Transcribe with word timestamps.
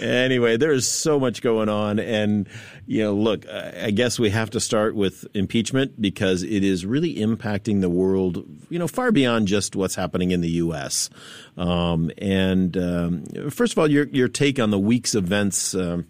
anyway, 0.00 0.56
there 0.56 0.72
is 0.72 0.88
so 0.88 1.20
much 1.20 1.42
going 1.42 1.68
on. 1.68 1.98
And, 1.98 2.48
you 2.86 3.02
know, 3.02 3.14
look, 3.14 3.46
I 3.48 3.90
guess 3.90 4.18
we 4.18 4.30
have 4.30 4.50
to 4.50 4.60
start 4.60 4.94
with 4.94 5.26
impeachment 5.34 6.00
because 6.00 6.42
it 6.42 6.64
is 6.64 6.86
really 6.86 7.16
impacting 7.16 7.82
the 7.82 7.90
world, 7.90 8.46
you 8.70 8.78
know, 8.78 8.88
far 8.88 9.12
beyond 9.12 9.48
just 9.48 9.76
what's 9.76 9.94
happening 9.94 10.30
in 10.30 10.40
the 10.40 10.50
U.S. 10.50 11.10
Um, 11.56 12.10
and 12.18 12.76
um, 12.76 13.24
first 13.50 13.72
of 13.72 13.78
all, 13.78 13.88
your, 13.88 14.06
your 14.08 14.28
take 14.28 14.58
on 14.58 14.70
the 14.70 14.78
week's 14.78 15.14
events. 15.14 15.74
Um, 15.74 16.06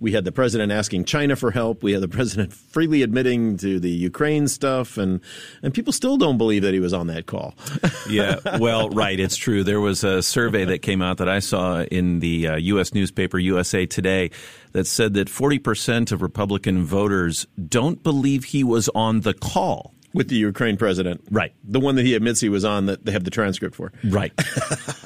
we 0.00 0.12
had 0.12 0.24
the 0.24 0.32
president 0.32 0.72
asking 0.72 1.04
China 1.04 1.36
for 1.36 1.50
help. 1.50 1.82
We 1.82 1.92
had 1.92 2.02
the 2.02 2.08
president 2.16 2.52
freely 2.52 3.02
admitting 3.02 3.56
to 3.58 3.78
the 3.78 3.90
Ukraine 3.90 4.48
stuff, 4.48 4.96
and 4.96 5.20
and 5.62 5.74
people 5.74 5.92
still 5.92 6.16
don't 6.16 6.38
believe 6.38 6.62
that 6.62 6.74
he 6.74 6.80
was 6.80 6.92
on 6.92 7.08
that 7.08 7.26
call. 7.26 7.54
yeah, 8.08 8.36
well, 8.58 8.88
right, 8.90 9.18
it's 9.18 9.36
true. 9.36 9.62
There 9.64 9.80
was 9.80 10.04
a 10.04 10.22
survey 10.22 10.64
that 10.66 10.80
came 10.80 11.02
out 11.02 11.18
that 11.18 11.28
I 11.28 11.40
saw 11.40 11.82
in 11.82 12.20
the 12.20 12.48
uh, 12.48 12.56
U.S. 12.56 12.94
newspaper 12.94 13.38
USA 13.38 13.86
Today 13.86 14.30
that 14.72 14.86
said 14.86 15.14
that 15.14 15.28
40% 15.28 16.12
of 16.12 16.20
Republican 16.20 16.84
voters 16.84 17.46
don't 17.68 18.02
believe 18.02 18.44
he 18.44 18.62
was 18.62 18.90
on 18.94 19.20
the 19.20 19.32
call 19.32 19.94
with 20.16 20.28
the 20.28 20.34
Ukraine 20.34 20.78
president. 20.78 21.20
Right. 21.30 21.52
The 21.62 21.78
one 21.78 21.94
that 21.96 22.06
he 22.06 22.14
admits 22.14 22.40
he 22.40 22.48
was 22.48 22.64
on 22.64 22.86
that 22.86 23.04
they 23.04 23.12
have 23.12 23.24
the 23.24 23.30
transcript 23.30 23.76
for. 23.76 23.92
Right. 24.02 24.32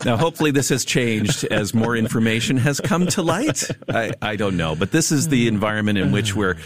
now, 0.04 0.16
hopefully, 0.16 0.52
this 0.52 0.68
has 0.68 0.84
changed 0.84 1.44
as 1.44 1.74
more 1.74 1.96
information 1.96 2.56
has 2.58 2.80
come 2.80 3.08
to 3.08 3.22
light. 3.22 3.64
I, 3.88 4.12
I 4.22 4.36
don't 4.36 4.56
know. 4.56 4.76
But 4.76 4.92
this 4.92 5.10
is 5.10 5.28
the 5.28 5.48
environment 5.48 5.98
in 5.98 6.12
which 6.12 6.36
we're 6.36 6.56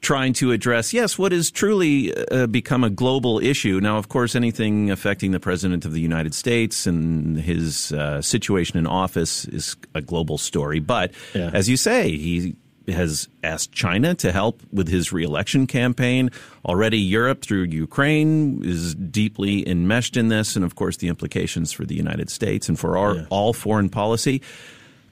trying 0.00 0.32
to 0.34 0.50
address, 0.50 0.92
yes, 0.92 1.16
what 1.16 1.32
has 1.32 1.50
truly 1.50 2.12
uh, 2.14 2.48
become 2.48 2.82
a 2.82 2.90
global 2.90 3.38
issue. 3.38 3.80
Now, 3.80 3.98
of 3.98 4.08
course, 4.08 4.34
anything 4.34 4.90
affecting 4.90 5.30
the 5.30 5.40
President 5.40 5.84
of 5.84 5.92
the 5.92 6.00
United 6.00 6.34
States 6.34 6.86
and 6.86 7.38
his 7.38 7.92
uh, 7.92 8.20
situation 8.20 8.78
in 8.78 8.86
office 8.86 9.44
is 9.46 9.76
a 9.94 10.02
global 10.02 10.38
story. 10.38 10.80
But 10.80 11.12
yeah. 11.34 11.50
as 11.54 11.68
you 11.68 11.76
say, 11.76 12.10
he 12.10 12.56
has 12.88 13.28
asked 13.42 13.72
China 13.72 14.14
to 14.16 14.32
help 14.32 14.62
with 14.72 14.88
his 14.88 15.12
reelection 15.12 15.66
campaign. 15.66 16.30
Already, 16.64 16.98
Europe 16.98 17.42
through 17.42 17.64
Ukraine 17.64 18.62
is 18.64 18.94
deeply 18.94 19.68
enmeshed 19.68 20.16
in 20.16 20.28
this, 20.28 20.56
and 20.56 20.64
of 20.64 20.74
course, 20.74 20.96
the 20.98 21.08
implications 21.08 21.72
for 21.72 21.84
the 21.84 21.94
United 21.94 22.30
States 22.30 22.68
and 22.68 22.78
for 22.78 22.96
our 22.96 23.14
yeah. 23.16 23.26
all 23.30 23.52
foreign 23.52 23.88
policy. 23.88 24.42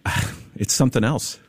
It's 0.57 0.73
something 0.73 1.03
else. 1.03 1.41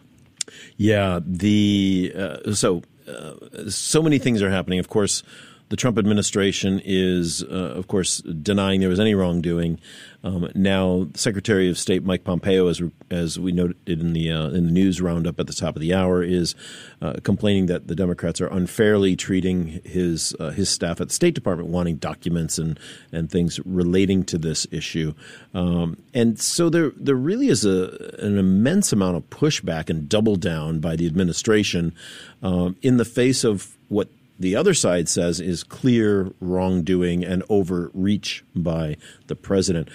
Yeah, 0.77 1.19
the 1.23 2.11
uh, 2.17 2.53
so 2.53 2.81
uh, 3.07 3.69
so 3.69 4.01
many 4.01 4.17
things 4.17 4.41
are 4.41 4.49
happening. 4.49 4.79
Of 4.79 4.89
course, 4.89 5.21
the 5.69 5.75
Trump 5.75 5.97
administration 5.97 6.79
is, 6.83 7.43
uh, 7.43 7.73
of 7.75 7.87
course, 7.87 8.19
denying 8.19 8.81
there 8.81 8.89
was 8.89 8.99
any 8.99 9.15
wrongdoing. 9.15 9.79
Um, 10.23 10.49
now, 10.55 11.07
Secretary 11.13 11.69
of 11.69 11.77
State 11.77 12.03
Mike 12.03 12.23
Pompeo, 12.23 12.67
as 12.67 12.81
as 13.11 13.39
we 13.39 13.51
noted 13.51 13.77
in 13.87 14.13
the 14.13 14.31
uh, 14.31 14.47
in 14.49 14.65
the 14.65 14.71
news 14.71 14.99
roundup 15.01 15.39
at 15.39 15.47
the 15.47 15.53
top 15.53 15.75
of 15.75 15.81
the 15.81 15.93
hour, 15.93 16.23
is 16.23 16.55
uh, 17.01 17.13
complaining 17.23 17.67
that 17.67 17.87
the 17.87 17.95
Democrats 17.95 18.41
are 18.41 18.47
unfairly 18.47 19.15
treating 19.15 19.81
his 19.83 20.35
uh, 20.39 20.49
his 20.49 20.69
staff 20.69 20.99
at 20.99 21.09
the 21.09 21.13
State 21.13 21.35
Department, 21.35 21.69
wanting 21.69 21.97
documents 21.97 22.57
and 22.57 22.79
and 23.11 23.29
things 23.29 23.59
relating 23.65 24.23
to 24.23 24.39
this 24.39 24.65
issue. 24.71 25.13
Um, 25.53 25.97
and 26.13 26.39
so 26.39 26.69
there 26.69 26.91
there 26.95 27.15
really 27.15 27.49
is 27.49 27.63
a 27.65 28.15
an 28.19 28.37
immense 28.39 28.91
amount 28.91 29.17
of 29.17 29.29
pushback 29.29 29.89
and 29.89 30.09
double 30.09 30.37
down 30.37 30.79
by 30.79 30.95
the 30.95 31.05
administration 31.05 31.93
um, 32.41 32.75
in 32.81 32.97
the 32.97 33.05
face 33.05 33.43
of 33.43 33.75
what 33.89 34.09
the 34.39 34.55
other 34.55 34.73
side 34.73 35.07
says 35.07 35.39
is 35.39 35.63
clear 35.63 36.31
wrongdoing 36.39 37.23
and 37.23 37.43
overreach 37.49 38.43
by 38.55 38.97
the 39.27 39.35
president. 39.35 39.89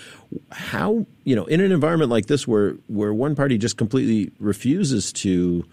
How 0.51 1.07
you 1.25 1.37
know 1.37 1.45
in 1.45 1.61
an 1.61 1.73
environment 1.73 2.11
like 2.11 2.27
this 2.27 2.47
where 2.49 2.73
where 2.87 3.13
one 3.13 3.35
party 3.35 3.59
just 3.59 3.77
completely 3.77 4.33
refuses 4.39 5.13
to 5.15 5.65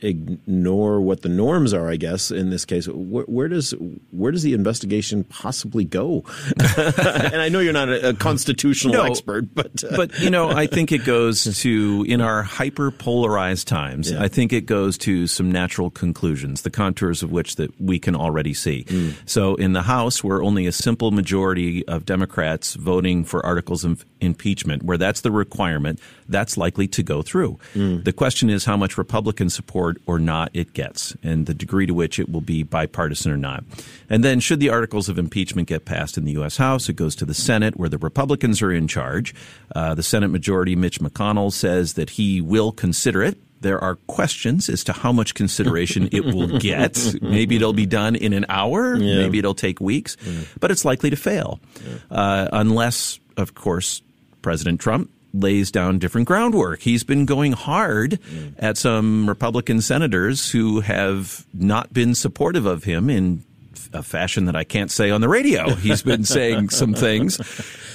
ignore 0.00 1.00
what 1.00 1.22
the 1.22 1.28
norms 1.28 1.72
are, 1.72 1.88
I 1.88 1.96
guess, 1.96 2.30
in 2.30 2.50
this 2.50 2.64
case. 2.64 2.88
Where, 2.88 3.24
where 3.24 3.48
does 3.48 3.72
where 4.10 4.32
does 4.32 4.42
the 4.42 4.54
investigation 4.54 5.24
possibly 5.24 5.84
go? 5.84 6.24
and 6.76 7.40
I 7.40 7.48
know 7.48 7.60
you're 7.60 7.72
not 7.72 7.88
a, 7.88 8.10
a 8.10 8.14
constitutional 8.14 8.94
no, 8.94 9.04
expert, 9.04 9.54
but 9.54 9.84
uh. 9.84 9.96
but 9.96 10.18
you 10.20 10.30
know, 10.30 10.50
I 10.50 10.66
think 10.66 10.92
it 10.92 11.04
goes 11.04 11.44
to 11.62 12.04
in 12.08 12.20
our 12.20 12.42
hyper 12.42 12.90
polarized 12.90 13.68
times. 13.68 14.10
Yeah. 14.10 14.22
I 14.22 14.28
think 14.28 14.52
it 14.52 14.66
goes 14.66 14.98
to 14.98 15.26
some 15.26 15.50
natural 15.50 15.90
conclusions, 15.90 16.62
the 16.62 16.70
contours 16.70 17.22
of 17.22 17.30
which 17.30 17.56
that 17.56 17.78
we 17.80 17.98
can 17.98 18.14
already 18.14 18.54
see. 18.54 18.84
Mm. 18.84 19.14
So 19.26 19.54
in 19.56 19.72
the 19.72 19.82
House, 19.82 20.22
where 20.22 20.42
only 20.42 20.66
a 20.66 20.72
simple 20.72 21.10
majority 21.10 21.86
of 21.88 22.04
Democrats 22.04 22.74
voting 22.74 23.24
for 23.24 23.44
articles 23.44 23.84
of 23.84 24.04
impeachment, 24.20 24.82
where 24.82 24.98
that's 24.98 25.22
the 25.22 25.30
requirement, 25.30 26.00
that's 26.28 26.56
likely 26.56 26.88
to 26.88 27.02
go 27.02 27.22
through. 27.22 27.58
Mm. 27.74 28.04
The 28.04 28.12
question 28.12 28.50
is 28.50 28.64
how 28.64 28.76
much 28.76 28.98
Republican 28.98 29.50
support 29.68 30.00
or 30.06 30.18
not 30.18 30.50
it 30.54 30.72
gets, 30.72 31.14
and 31.22 31.44
the 31.44 31.52
degree 31.52 31.84
to 31.84 31.92
which 31.92 32.18
it 32.18 32.30
will 32.30 32.40
be 32.40 32.62
bipartisan 32.62 33.30
or 33.30 33.36
not. 33.36 33.64
And 34.08 34.24
then, 34.24 34.40
should 34.40 34.60
the 34.60 34.70
articles 34.70 35.10
of 35.10 35.18
impeachment 35.18 35.68
get 35.68 35.84
passed 35.84 36.16
in 36.16 36.24
the 36.24 36.32
U.S. 36.32 36.56
House, 36.56 36.88
it 36.88 36.94
goes 36.94 37.14
to 37.16 37.26
the 37.26 37.34
Senate, 37.34 37.76
where 37.76 37.90
the 37.90 37.98
Republicans 37.98 38.62
are 38.62 38.72
in 38.72 38.88
charge. 38.88 39.34
Uh, 39.76 39.94
the 39.94 40.02
Senate 40.02 40.28
Majority 40.28 40.74
Mitch 40.74 41.00
McConnell 41.00 41.52
says 41.52 41.94
that 41.94 42.10
he 42.10 42.40
will 42.40 42.72
consider 42.72 43.22
it. 43.22 43.36
There 43.60 43.78
are 43.78 43.96
questions 44.06 44.70
as 44.70 44.84
to 44.84 44.94
how 44.94 45.12
much 45.12 45.34
consideration 45.34 46.08
it 46.12 46.24
will 46.24 46.58
get. 46.60 47.14
Maybe 47.20 47.56
it'll 47.56 47.74
be 47.74 47.86
done 47.86 48.16
in 48.16 48.32
an 48.32 48.46
hour. 48.48 48.96
Yeah. 48.96 49.16
Maybe 49.16 49.38
it'll 49.38 49.54
take 49.54 49.80
weeks, 49.80 50.16
yeah. 50.24 50.40
but 50.60 50.70
it's 50.70 50.86
likely 50.86 51.10
to 51.10 51.16
fail, 51.16 51.60
yeah. 51.84 52.16
uh, 52.16 52.48
unless, 52.52 53.20
of 53.36 53.54
course, 53.54 54.00
President 54.40 54.80
Trump 54.80 55.10
lays 55.34 55.70
down 55.70 55.98
different 55.98 56.26
groundwork. 56.26 56.80
He's 56.80 57.04
been 57.04 57.26
going 57.26 57.52
hard 57.52 58.12
mm. 58.12 58.54
at 58.58 58.76
some 58.76 59.28
Republican 59.28 59.80
senators 59.80 60.50
who 60.50 60.80
have 60.80 61.46
not 61.52 61.92
been 61.92 62.14
supportive 62.14 62.66
of 62.66 62.84
him 62.84 63.10
in 63.10 63.44
a 63.92 64.02
fashion 64.02 64.46
that 64.46 64.56
I 64.56 64.64
can't 64.64 64.90
say 64.90 65.10
on 65.10 65.20
the 65.20 65.28
radio. 65.28 65.74
He's 65.74 66.02
been 66.02 66.24
saying 66.24 66.70
some 66.70 66.94
things. 66.94 67.36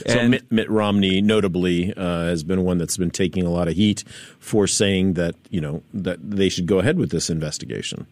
so 0.07 0.27
Mitt, 0.27 0.51
Mitt 0.51 0.69
Romney, 0.69 1.21
notably, 1.21 1.93
uh, 1.95 2.25
has 2.25 2.43
been 2.43 2.63
one 2.63 2.77
that's 2.77 2.97
been 2.97 3.11
taking 3.11 3.45
a 3.45 3.49
lot 3.49 3.67
of 3.67 3.75
heat 3.75 4.03
for 4.39 4.67
saying 4.67 5.13
that 5.13 5.35
you 5.49 5.61
know 5.61 5.83
that 5.93 6.17
they 6.21 6.49
should 6.49 6.65
go 6.65 6.79
ahead 6.79 6.97
with 6.97 7.11
this 7.11 7.29
investigation. 7.29 8.07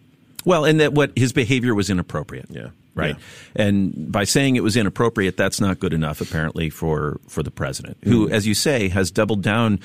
Well, 0.46 0.66
and 0.66 0.80
that 0.80 0.94
what 0.94 1.12
his 1.16 1.34
behavior 1.34 1.76
was 1.76 1.90
inappropriate. 1.90 2.48
Yeah. 2.50 2.70
Right. 2.94 3.16
Yeah. 3.56 3.68
And 3.68 4.12
by 4.12 4.26
saying 4.26 4.58
it 4.58 4.64
was 4.64 4.76
inappropriate, 4.76 5.38
that's 5.38 5.62
not 5.62 5.80
good 5.80 5.94
enough, 5.94 6.20
apparently, 6.20 6.70
for, 6.70 7.20
for 7.28 7.42
the 7.42 7.52
president, 7.52 7.98
who, 8.04 8.28
mm. 8.28 8.32
as 8.32 8.46
you 8.46 8.54
say, 8.54 8.90
has 8.90 9.12
doubled 9.12 9.42
down 9.42 9.80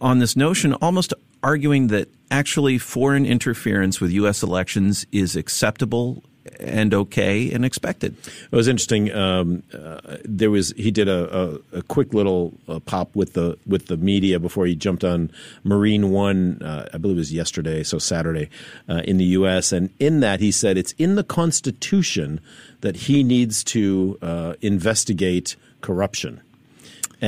on 0.00 0.18
this 0.18 0.34
notion, 0.34 0.72
almost 0.74 1.12
arguing 1.42 1.88
that 1.88 2.08
actually 2.30 2.78
foreign 2.78 3.26
interference 3.26 4.00
with 4.00 4.10
U.S. 4.12 4.42
elections 4.42 5.04
is 5.12 5.36
acceptable 5.36 6.24
and 6.60 6.94
okay 6.94 7.50
and 7.52 7.64
expected. 7.64 8.16
It 8.26 8.56
was 8.56 8.68
interesting. 8.68 9.12
Um, 9.12 9.62
uh, 9.72 10.18
there 10.24 10.50
was 10.50 10.72
he 10.76 10.90
did 10.90 11.08
a, 11.08 11.60
a, 11.74 11.78
a 11.78 11.82
quick 11.82 12.14
little 12.14 12.54
uh, 12.68 12.80
pop 12.80 13.14
with 13.14 13.34
the 13.34 13.58
with 13.66 13.86
the 13.86 13.96
media 13.96 14.38
before 14.38 14.66
he 14.66 14.74
jumped 14.74 15.04
on 15.04 15.30
Marine 15.62 16.10
One. 16.10 16.62
Uh, 16.62 16.88
I 16.92 16.98
believe 16.98 17.16
it 17.16 17.20
was 17.20 17.32
yesterday, 17.32 17.82
so 17.82 17.98
Saturday, 17.98 18.50
uh, 18.88 19.02
in 19.04 19.18
the 19.18 19.24
U.S. 19.24 19.72
And 19.72 19.90
in 19.98 20.20
that 20.20 20.40
he 20.40 20.50
said 20.50 20.78
it's 20.78 20.92
in 20.92 21.14
the 21.14 21.24
Constitution 21.24 22.40
that 22.80 22.96
he 22.96 23.22
needs 23.22 23.64
to 23.64 24.18
uh, 24.22 24.54
investigate 24.60 25.56
corruption. 25.80 26.40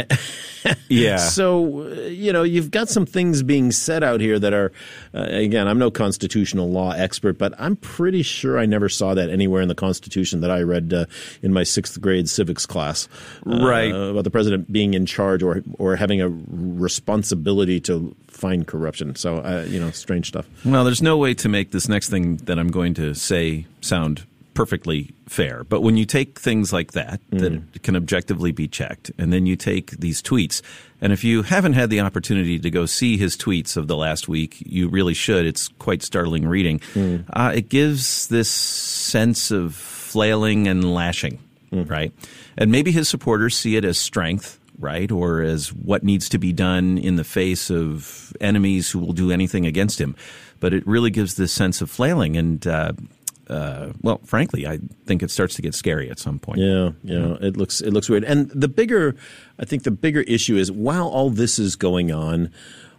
yeah. 0.89 1.17
So, 1.17 1.83
uh, 1.83 1.95
you 2.09 2.33
know, 2.33 2.43
you've 2.43 2.71
got 2.71 2.89
some 2.89 3.07
things 3.07 3.43
being 3.43 3.71
said 3.73 4.03
out 4.03 4.21
here 4.21 4.39
that 4.39 4.53
are, 4.53 4.73
uh, 5.15 5.23
again, 5.29 5.69
I'm 5.69 5.79
no 5.79 5.91
constitutional 5.91 6.71
law 6.71 6.93
expert, 6.93 7.39
but 7.39 7.55
I'm 7.59 7.77
pretty 7.77 8.23
sure 8.23 8.59
I 8.59 8.67
never 8.67 8.89
saw 8.89 9.15
that 9.15 9.31
anywhere 9.31 9.63
in 9.63 9.69
the 9.69 9.75
Constitution 9.75 10.41
that 10.41 10.51
I 10.51 10.63
read 10.63 10.93
uh, 10.93 11.07
in 11.43 11.53
my 11.53 11.63
sixth 11.63 12.01
grade 12.01 12.29
civics 12.29 12.67
class. 12.67 13.09
uh, 13.47 13.65
Right. 13.67 13.93
About 13.93 14.25
the 14.25 14.31
president 14.31 14.73
being 14.73 14.95
in 14.95 15.07
charge 15.07 15.43
or, 15.43 15.63
or 15.79 15.97
having 15.97 16.21
a 16.21 16.29
responsibility 16.29 17.81
to 17.81 18.15
find 18.29 18.67
corruption. 18.67 19.15
So, 19.17 19.39
uh, 19.39 19.67
you 19.69 19.81
know, 19.81 19.91
strange 19.91 20.29
stuff. 20.29 20.47
Well, 20.65 20.85
there's 20.85 21.03
no 21.03 21.17
way 21.17 21.35
to 21.35 21.49
make 21.49 21.71
this 21.71 21.89
next 21.89 22.11
thing 22.11 22.37
that 22.45 22.59
I'm 22.59 22.69
going 22.69 22.95
to 22.95 23.15
say 23.15 23.67
sound 23.81 24.25
perfectly 24.57 25.15
fair. 25.29 25.63
But 25.63 25.83
when 25.83 25.97
you 25.97 26.07
take 26.07 26.39
things 26.39 26.73
like 26.73 26.93
that, 26.93 27.21
that 27.31 27.83
can 27.83 27.95
objectively 27.95 28.51
be 28.53 28.67
checked, 28.67 29.13
and 29.19 29.33
then 29.33 29.47
you 29.47 29.55
take 29.55 29.91
these 29.93 30.23
tweets, 30.23 30.63
and 31.01 31.13
if 31.13 31.23
you 31.23 31.43
haven't 31.43 31.75
had 31.75 31.91
the 31.91 32.01
opportunity 32.01 32.59
to 32.59 32.71
go 32.71 32.87
see 32.87 33.17
his 33.17 33.37
tweets 33.37 33.77
of 33.77 33.87
the 33.87 33.97
last 33.97 34.29
week, 34.29 34.57
you 34.65 34.89
really 34.89 35.15
should. 35.15 35.47
It's 35.47 35.69
quite 35.79 36.03
startling 36.03 36.49
reading. 36.49 36.81
Uh, 37.33 37.53
it 37.55 37.69
gives 37.69 38.29
this 38.29 38.51
sense 38.51 39.51
of 39.51 39.75
flailing 39.75 40.67
and 40.67 40.95
lashing, 40.95 41.39
right? 41.71 42.13
And 42.57 42.73
maybe 42.73 42.91
his 42.91 43.09
supporters 43.09 43.57
see 43.57 43.77
it 43.77 43.85
as 43.85 43.99
strength 43.99 44.59
right? 44.79 45.11
Or 45.11 45.41
as 45.43 45.73
what 45.73 46.05
needs 46.05 46.29
to 46.31 46.39
be 46.39 46.53
done 46.53 46.99
in 46.99 47.17
the 47.17 47.25
face 47.25 47.71
of 47.71 48.33
enemies 48.41 48.91
who 48.91 48.99
will 48.99 49.13
do 49.13 49.31
anything 49.31 49.67
against 49.67 50.01
him. 50.01 50.15
But 50.61 50.73
it 50.73 50.87
really 50.87 51.11
gives 51.11 51.35
this 51.35 51.53
sense 51.53 51.81
of 51.81 51.91
flailing. 51.91 52.37
And, 52.37 52.67
uh, 52.67 52.93
uh, 53.49 53.93
well, 54.03 54.21
frankly, 54.25 54.67
I 54.67 54.79
think 55.05 55.23
it 55.23 55.31
starts 55.31 55.55
to 55.57 55.63
get 55.63 55.75
scary 55.75 56.11
at 56.11 56.19
some 56.19 56.39
point. 56.39 56.61
Yeah, 56.61 56.91
yeah, 57.03 57.37
it 57.41 57.57
looks 57.57 57.81
it 57.81 57.93
looks 57.93 58.09
weird. 58.09 58.25
And 58.25 58.51
the 58.51 58.69
bigger, 58.69 59.15
I 59.59 59.65
think 59.65 59.85
the 59.85 59.91
bigger 59.91 60.23
issue 60.23 60.57
is 60.57 60.73
while 60.73 61.09
all 61.09 61.31
this 61.31 61.59
is 61.59 61.77
going 61.77 62.11
on, 62.11 62.51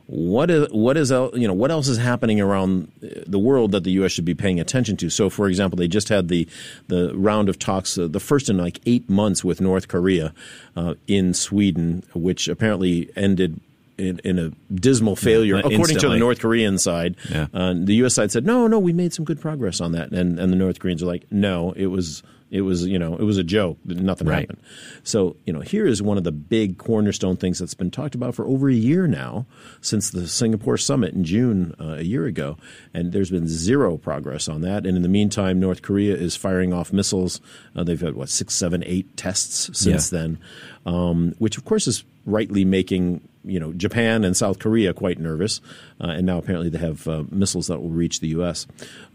what 0.07 0.49
is 0.49 0.69
what 0.71 0.95
is 0.95 1.11
you 1.11 1.47
know 1.47 1.53
what 1.53 1.69
else 1.69 1.89
is 1.89 1.97
happening 1.97 2.39
around 2.39 2.89
the 3.01 3.39
world 3.39 3.73
that 3.73 3.83
the 3.83 3.91
U.S. 3.91 4.13
should 4.13 4.25
be 4.25 4.35
paying 4.35 4.59
attention 4.59 4.95
to? 4.97 5.09
So, 5.09 5.29
for 5.29 5.49
example, 5.49 5.75
they 5.77 5.89
just 5.89 6.07
had 6.07 6.29
the 6.29 6.47
the 6.87 7.13
round 7.13 7.49
of 7.49 7.59
talks, 7.59 7.97
uh, 7.97 8.07
the 8.07 8.21
first 8.21 8.49
in 8.49 8.57
like 8.57 8.79
eight 8.85 9.09
months 9.09 9.43
with 9.43 9.59
North 9.59 9.89
Korea 9.89 10.33
uh, 10.77 10.95
in 11.07 11.33
Sweden, 11.33 12.03
which 12.13 12.47
apparently 12.47 13.09
ended. 13.15 13.59
In, 13.97 14.19
in 14.23 14.37
a 14.37 14.51
dismal 14.75 15.15
failure, 15.15 15.55
uh, 15.55 15.59
according 15.61 15.97
to 15.97 16.09
the. 16.09 16.17
North 16.19 16.39
Korean 16.39 16.77
side, 16.77 17.15
Yeah. 17.31 17.47
uh, 17.51 17.73
the 17.75 17.95
U.S. 17.95 18.13
side 18.13 18.31
said, 18.31 18.45
"No, 18.45 18.67
no, 18.67 18.77
we 18.77 18.93
made 18.93 19.11
some 19.11 19.25
good 19.25 19.41
progress 19.41 19.81
on 19.81 19.93
that," 19.93 20.11
and 20.11 20.39
and 20.39 20.53
the 20.53 20.55
North 20.57 20.77
Koreans 20.79 21.01
are 21.01 21.07
like, 21.07 21.25
"No, 21.31 21.71
it 21.75 21.87
was 21.87 22.21
it 22.51 22.61
was 22.61 22.85
you 22.85 22.97
know 22.99 23.15
it 23.15 23.23
was 23.23 23.37
a 23.37 23.43
joke. 23.43 23.77
Nothing 23.85 24.27
Right. 24.27 24.41
happened." 24.41 24.59
So 25.03 25.35
you 25.45 25.53
know, 25.53 25.59
here 25.61 25.85
is 25.87 26.01
one 26.01 26.17
of 26.17 26.23
the 26.23 26.31
big 26.31 26.77
cornerstone 26.77 27.35
things 27.37 27.59
that's 27.59 27.73
been 27.73 27.91
talked 27.91 28.15
about 28.15 28.35
for 28.35 28.45
over 28.45 28.69
a 28.69 28.73
year 28.73 29.07
now, 29.07 29.45
since 29.81 30.09
the 30.09 30.27
Singapore 30.27 30.77
summit 30.77 31.13
in 31.13 31.23
June 31.23 31.75
uh, 31.79 31.95
a 31.97 32.03
year 32.03 32.25
ago, 32.25 32.57
and 32.93 33.11
there's 33.11 33.31
been 33.31 33.47
zero 33.47 33.97
progress 33.97 34.47
on 34.47 34.61
that. 34.61 34.85
And 34.85 34.95
in 34.95 35.03
the 35.03 35.09
meantime, 35.09 35.59
North 35.59 35.81
Korea 35.81 36.15
is 36.15 36.35
firing 36.35 36.73
off 36.73 36.93
missiles. 36.93 37.41
Uh, 37.75 37.83
they've 37.83 37.99
had 38.01 38.15
what 38.15 38.29
six, 38.29 38.53
seven, 38.53 38.83
eight 38.85 39.15
tests 39.17 39.69
since 39.77 40.11
Yeah. 40.11 40.19
then, 40.19 40.37
um, 40.85 41.33
which 41.39 41.57
of 41.57 41.65
course 41.65 41.87
is 41.87 42.03
rightly 42.25 42.65
making 42.65 43.21
you 43.45 43.59
know 43.61 43.71
Japan 43.71 44.25
and 44.25 44.35
South 44.35 44.59
Korea 44.59 44.93
quite 44.93 45.19
nervous, 45.19 45.61
uh, 46.01 46.07
and 46.07 46.25
now 46.25 46.37
apparently 46.37 46.67
they 46.69 46.77
have 46.79 47.07
uh, 47.07 47.23
missiles 47.31 47.67
that 47.67 47.81
will 47.81 47.89
reach 47.89 48.19
the 48.19 48.27
U.S. 48.29 48.67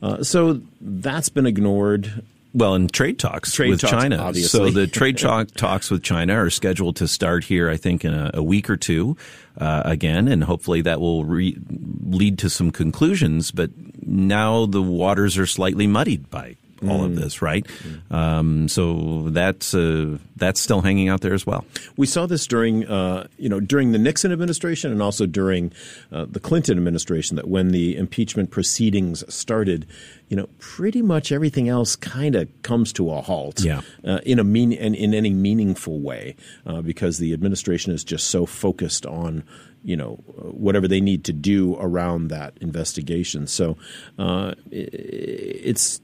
Uh, 0.02 0.22
so 0.22 0.60
that's 0.80 1.28
been 1.28 1.44
ignored. 1.44 2.22
Well, 2.54 2.74
in 2.74 2.88
trade 2.88 3.18
talks 3.18 3.52
Trade 3.52 3.70
with 3.70 3.80
talks, 3.80 3.92
China. 3.92 4.16
obviously. 4.18 4.70
So 4.70 4.70
the 4.70 4.86
trade 4.86 5.18
talk, 5.18 5.50
talks 5.52 5.90
with 5.90 6.02
China 6.02 6.34
are 6.34 6.50
scheduled 6.50 6.96
to 6.96 7.08
start 7.08 7.44
here, 7.44 7.70
I 7.70 7.76
think, 7.76 8.04
in 8.04 8.12
a, 8.12 8.30
a 8.34 8.42
week 8.42 8.68
or 8.68 8.76
two 8.76 9.16
uh, 9.58 9.82
again, 9.84 10.28
and 10.28 10.44
hopefully 10.44 10.82
that 10.82 11.00
will 11.00 11.24
re- 11.24 11.56
lead 11.70 12.38
to 12.40 12.50
some 12.50 12.70
conclusions. 12.70 13.50
But 13.50 13.70
now 14.02 14.66
the 14.66 14.82
waters 14.82 15.38
are 15.38 15.46
slightly 15.46 15.86
muddied 15.86 16.28
by 16.30 16.56
all 16.88 17.04
of 17.04 17.16
this, 17.16 17.42
right? 17.42 17.66
Um, 18.10 18.68
so 18.68 19.28
that's 19.30 19.74
uh, 19.74 20.18
that's 20.36 20.60
still 20.60 20.80
hanging 20.80 21.08
out 21.08 21.20
there 21.20 21.34
as 21.34 21.46
well. 21.46 21.64
We 21.96 22.06
saw 22.06 22.26
this 22.26 22.46
during, 22.46 22.86
uh, 22.86 23.28
you 23.38 23.48
know, 23.48 23.60
during 23.60 23.92
the 23.92 23.98
Nixon 23.98 24.32
administration 24.32 24.90
and 24.90 25.02
also 25.02 25.26
during 25.26 25.72
uh, 26.10 26.26
the 26.28 26.40
Clinton 26.40 26.78
administration. 26.78 27.36
That 27.36 27.48
when 27.48 27.68
the 27.68 27.96
impeachment 27.96 28.50
proceedings 28.50 29.22
started, 29.32 29.86
you 30.28 30.36
know, 30.36 30.48
pretty 30.58 31.02
much 31.02 31.32
everything 31.32 31.68
else 31.68 31.96
kind 31.96 32.34
of 32.34 32.48
comes 32.62 32.92
to 32.94 33.10
a 33.10 33.20
halt. 33.20 33.60
Yeah. 33.62 33.82
Uh, 34.04 34.18
in 34.24 34.38
a 34.38 34.44
mean 34.44 34.72
and 34.72 34.94
in 34.94 35.14
any 35.14 35.30
meaningful 35.30 36.00
way, 36.00 36.36
uh, 36.66 36.82
because 36.82 37.18
the 37.18 37.32
administration 37.32 37.92
is 37.92 38.04
just 38.04 38.28
so 38.28 38.46
focused 38.46 39.06
on. 39.06 39.44
You 39.84 39.96
know 39.96 40.14
whatever 40.36 40.86
they 40.86 41.00
need 41.00 41.24
to 41.24 41.32
do 41.32 41.76
around 41.80 42.28
that 42.28 42.56
investigation. 42.60 43.48
So 43.48 43.76
uh, 44.16 44.54
it's 44.70 46.00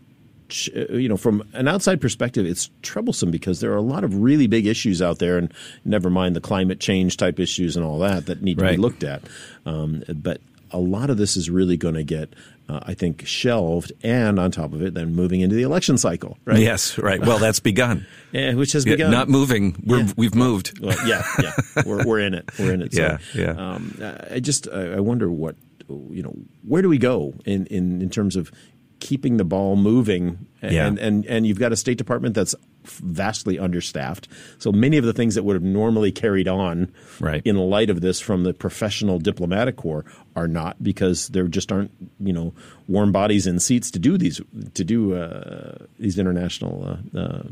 you 0.50 1.09
know, 1.09 1.17
from 1.17 1.43
an 1.53 1.69
outside 1.69 2.00
perspective, 2.00 2.47
it's 2.47 2.71
troublesome 2.83 3.31
because 3.31 3.61
there 3.61 3.73
are 3.73 3.77
a 3.77 3.83
lot 3.83 4.05
of 4.05 4.15
really 4.15 4.47
big 4.47 4.67
issues 4.67 5.03
out 5.03 5.19
there, 5.19 5.39
and 5.39 5.53
never 5.85 6.11
mind 6.11 6.35
the 6.37 6.41
climate 6.41 6.81
change 6.81 7.17
type 7.17 7.39
issues 7.41 7.77
and 7.77 7.85
all 7.85 7.99
that 8.00 8.27
that 8.27 8.43
need 8.43 8.59
to 8.59 8.65
Right. 8.65 8.77
be 8.77 8.83
looked 8.83 9.05
at. 9.05 9.23
Um, 9.67 10.03
but 10.09 10.41
a 10.71 10.79
lot 10.79 11.11
of 11.11 11.17
this 11.17 11.37
is 11.37 11.49
really 11.50 11.77
going 11.77 11.95
to 11.95 12.03
get, 12.03 12.35
uh, 12.69 12.81
I 12.83 12.93
think, 12.95 13.27
shelved, 13.27 13.93
and 14.03 14.39
on 14.39 14.50
top 14.50 14.73
of 14.75 14.83
it, 14.83 14.93
then 14.95 15.15
moving 15.15 15.41
into 15.41 15.55
the 15.56 15.62
election 15.62 15.97
cycle, 15.99 16.37
right? 16.45 16.59
Yes, 16.59 16.99
right. 16.99 17.21
Well, 17.21 17.39
that's 17.39 17.61
begun. 17.61 18.06
Yeah, 18.33 18.53
which 18.55 18.73
has 18.73 18.85
Yeah, 18.85 18.93
begun. 18.93 19.11
Not 19.11 19.31
moving. 19.31 19.75
We're, 19.87 20.00
Yeah. 20.00 20.12
We've 20.19 20.35
moved. 20.35 20.79
Well, 20.81 20.95
yeah, 21.06 21.25
yeah, 21.43 21.53
we're, 21.87 22.05
we're 22.05 22.21
in 22.21 22.35
it. 22.35 22.50
We're 22.59 22.75
in 22.75 22.83
it. 22.83 22.93
So, 22.93 23.00
Yeah, 23.35 23.43
yeah. 23.43 23.50
Um, 23.53 23.99
I 24.31 24.39
just 24.41 24.69
I 24.69 24.97
I 24.97 25.00
wonder 25.00 25.31
what 25.31 25.56
you 25.89 26.23
know. 26.23 26.35
Where 26.62 26.83
do 26.83 26.91
we 26.91 26.99
go 26.99 27.33
in 27.47 27.65
in, 27.69 28.03
in 28.03 28.11
terms 28.11 28.37
of 28.37 28.53
keeping 29.08 29.38
the 29.38 29.44
ball 29.44 29.75
moving? 29.76 30.46
And, 30.60 30.72
Yeah. 30.72 30.87
and 30.87 30.99
and 30.99 31.26
and 31.26 31.46
you've 31.46 31.58
got 31.58 31.72
a 31.72 31.76
State 31.76 31.96
Department 31.99 32.34
that's 32.34 32.55
vastly 32.84 33.58
understaffed. 33.58 34.28
So 34.58 34.70
many 34.72 34.96
of 34.99 35.05
the 35.05 35.12
things 35.12 35.34
that 35.34 35.44
would 35.44 35.55
have 35.55 35.62
normally 35.62 36.12
carried 36.12 36.49
on, 36.49 36.90
Right. 37.20 37.43
in 37.44 37.56
light 37.56 37.90
of 37.90 38.00
this 38.00 38.20
from 38.20 38.44
the 38.44 38.52
professional 38.55 39.19
diplomatic 39.19 39.76
corps, 39.76 40.05
are 40.36 40.48
not 40.48 40.82
because 40.82 41.28
there 41.28 41.46
just 41.48 41.72
aren't 41.72 41.90
you 42.20 42.32
know 42.32 42.52
warm 42.86 43.12
bodies 43.12 43.46
in 43.46 43.58
seats 43.60 43.90
to 43.90 43.98
do 43.98 44.16
these 44.16 44.40
to 44.75 44.84
do 44.84 45.14
uh, 45.14 45.76
these 45.98 46.19
international 46.19 46.98
uh, 47.14 47.19
uh, 47.19 47.42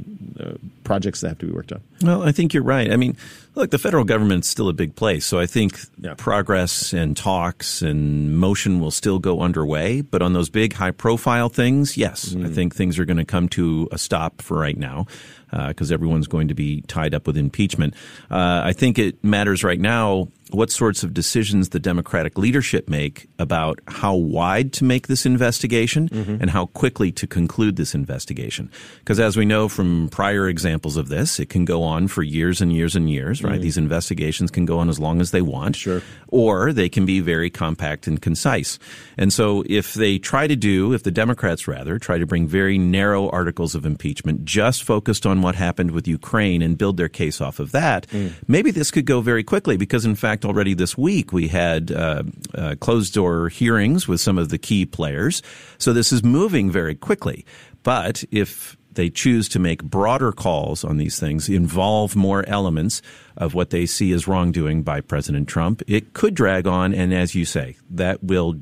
uh, 0.40 0.52
projects 0.84 1.20
that 1.20 1.28
have 1.28 1.38
to 1.38 1.46
be 1.46 1.52
worked 1.52 1.72
on. 1.72 1.80
Well, 2.02 2.22
I 2.22 2.32
think 2.32 2.54
you're 2.54 2.62
right. 2.62 2.90
I 2.92 2.96
mean, 2.96 3.16
look, 3.54 3.70
the 3.70 3.78
federal 3.78 4.04
government's 4.04 4.48
still 4.48 4.68
a 4.68 4.72
big 4.72 4.94
place, 4.94 5.26
so 5.26 5.38
I 5.38 5.46
think 5.46 5.78
Yeah. 6.00 6.14
progress 6.16 6.92
and 6.92 7.16
talks 7.16 7.82
and 7.82 8.36
motion 8.38 8.80
will 8.80 8.90
still 8.90 9.18
go 9.18 9.40
underway. 9.40 10.00
But 10.02 10.22
on 10.22 10.32
those 10.32 10.48
big, 10.50 10.74
high-profile 10.74 11.48
things, 11.48 11.96
yes, 11.96 12.34
I 12.36 12.48
think 12.48 12.74
things 12.74 12.98
are 12.98 13.04
going 13.04 13.16
to 13.18 13.24
come 13.24 13.48
to 13.50 13.88
a 13.92 13.98
stop 13.98 14.40
for 14.42 14.58
right 14.58 14.76
now 14.78 15.06
Uh, 15.52 15.68
because 15.68 15.92
everyone's 15.92 16.26
going 16.26 16.48
to 16.48 16.54
be 16.54 16.80
tied 16.88 17.14
up 17.14 17.24
with 17.24 17.36
impeachment. 17.36 17.94
Uh, 18.28 18.62
I 18.64 18.72
think 18.72 18.98
it 18.98 19.22
matters 19.22 19.62
right 19.62 19.78
now 19.78 20.26
what 20.50 20.70
sorts 20.70 21.02
of 21.02 21.12
decisions 21.12 21.70
the 21.70 21.80
Democratic 21.80 22.38
leadership 22.38 22.88
make 22.88 23.28
about 23.38 23.80
how 23.88 24.14
wide 24.14 24.72
to 24.72 24.84
make 24.84 25.08
this 25.08 25.26
investigation 25.26 26.08
mm-hmm. 26.08 26.36
and 26.40 26.50
how 26.50 26.66
quickly 26.66 27.10
to 27.10 27.26
conclude 27.26 27.76
this 27.76 27.94
investigation. 27.94 28.70
Because 28.98 29.18
as 29.18 29.36
we 29.36 29.44
know 29.44 29.68
from 29.68 30.08
prior 30.10 30.48
examples 30.48 30.96
of 30.96 31.08
this, 31.08 31.40
it 31.40 31.48
can 31.48 31.64
go 31.64 31.82
on 31.82 32.06
for 32.06 32.22
years 32.22 32.60
and 32.60 32.72
years 32.72 32.94
and 32.94 33.10
years, 33.10 33.42
right? 33.42 33.54
Mm-hmm. 33.54 33.62
These 33.62 33.78
investigations 33.78 34.50
can 34.50 34.66
go 34.66 34.78
on 34.78 34.88
as 34.88 35.00
long 35.00 35.20
as 35.20 35.32
they 35.32 35.42
want. 35.42 35.76
Sure. 35.76 36.00
Or 36.28 36.72
they 36.72 36.88
can 36.88 37.06
be 37.06 37.20
very 37.20 37.50
compact 37.50 38.06
and 38.06 38.22
concise. 38.22 38.78
And 39.18 39.32
so 39.32 39.64
if 39.68 39.94
they 39.94 40.18
try 40.18 40.46
to 40.46 40.56
do, 40.56 40.92
if 40.92 41.02
the 41.02 41.10
Democrats 41.10 41.66
rather, 41.66 41.98
try 41.98 42.18
to 42.18 42.26
bring 42.26 42.46
very 42.46 42.78
narrow 42.78 43.28
articles 43.30 43.74
of 43.74 43.84
impeachment 43.84 44.44
just 44.44 44.84
focused 44.84 45.26
on 45.26 45.35
what 45.42 45.54
happened 45.54 45.90
with 45.90 46.06
Ukraine 46.08 46.62
and 46.62 46.76
build 46.78 46.96
their 46.96 47.08
case 47.08 47.40
off 47.40 47.58
of 47.58 47.72
that, 47.72 48.06
maybe 48.48 48.70
this 48.70 48.90
could 48.90 49.06
go 49.06 49.20
very 49.20 49.44
quickly 49.44 49.76
because 49.76 50.04
in 50.04 50.14
fact 50.14 50.44
already 50.44 50.74
this 50.74 50.96
week 50.96 51.32
we 51.32 51.48
had 51.48 51.90
uh, 51.90 52.22
uh, 52.54 52.74
closed 52.80 53.14
door 53.14 53.48
hearings 53.48 54.08
with 54.08 54.20
some 54.20 54.38
of 54.38 54.48
the 54.48 54.58
key 54.58 54.84
players. 54.86 55.42
So 55.78 55.92
this 55.92 56.12
is 56.12 56.22
moving 56.22 56.70
very 56.70 56.94
quickly. 56.94 57.44
But 57.82 58.24
if 58.30 58.76
they 58.96 59.10
choose 59.10 59.48
to 59.50 59.58
make 59.58 59.84
broader 59.84 60.32
calls 60.32 60.82
on 60.82 60.96
these 60.96 61.20
things, 61.20 61.48
involve 61.48 62.16
more 62.16 62.44
elements 62.48 63.02
of 63.36 63.54
what 63.54 63.70
they 63.70 63.86
see 63.86 64.12
as 64.12 64.26
wrongdoing 64.26 64.82
by 64.82 65.00
President 65.00 65.48
Trump, 65.48 65.82
it 65.86 66.14
could 66.14 66.34
drag 66.34 66.66
on. 66.66 66.92
And 66.92 67.14
as 67.14 67.34
you 67.34 67.44
say, 67.44 67.76
that 67.90 68.24
will 68.24 68.56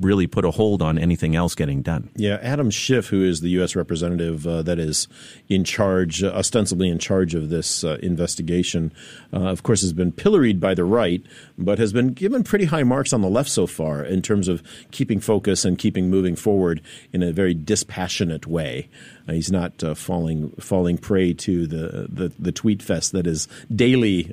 really 0.00 0.26
put 0.26 0.44
a 0.44 0.50
hold 0.50 0.82
on 0.82 0.98
anything 0.98 1.36
else 1.36 1.54
getting 1.54 1.82
done. 1.82 2.10
Yeah, 2.16 2.38
Adam 2.42 2.70
Schiff, 2.70 3.08
who 3.08 3.22
is 3.22 3.40
the 3.40 3.50
U.S. 3.50 3.76
representative 3.76 4.46
uh, 4.46 4.62
that 4.62 4.78
is 4.78 5.08
in 5.48 5.64
charge, 5.64 6.22
uh, 6.22 6.28
ostensibly 6.28 6.88
in 6.88 6.98
charge 6.98 7.34
of 7.34 7.50
this 7.50 7.84
uh, 7.84 7.98
investigation, 8.02 8.92
uh, 9.32 9.38
of 9.38 9.62
course, 9.62 9.80
has 9.82 9.92
been 9.92 10.12
pilloried 10.12 10.60
by 10.60 10.74
the 10.74 10.84
right, 10.84 11.22
but 11.56 11.78
has 11.78 11.92
been 11.92 12.12
given 12.12 12.42
pretty 12.42 12.64
high 12.64 12.82
marks 12.82 13.12
on 13.12 13.20
the 13.20 13.28
left 13.28 13.50
so 13.50 13.66
far 13.66 14.04
in 14.04 14.22
terms 14.22 14.48
of 14.48 14.62
keeping 14.90 15.20
focus 15.20 15.64
and 15.64 15.78
keeping 15.78 16.10
moving 16.10 16.36
forward 16.36 16.80
in 17.12 17.22
a 17.22 17.32
very 17.32 17.54
dispassionate 17.54 18.46
way. 18.46 18.88
Uh, 19.28 19.32
he's 19.32 19.50
not 19.52 19.82
uh, 19.84 19.94
falling 19.94 20.50
falling 20.60 20.98
prey 20.98 21.32
to 21.32 21.66
the, 21.66 22.08
the, 22.08 22.32
the 22.38 22.52
tweet 22.52 22.82
fest 22.82 23.12
that 23.12 23.26
is 23.26 23.46
daily 23.74 24.24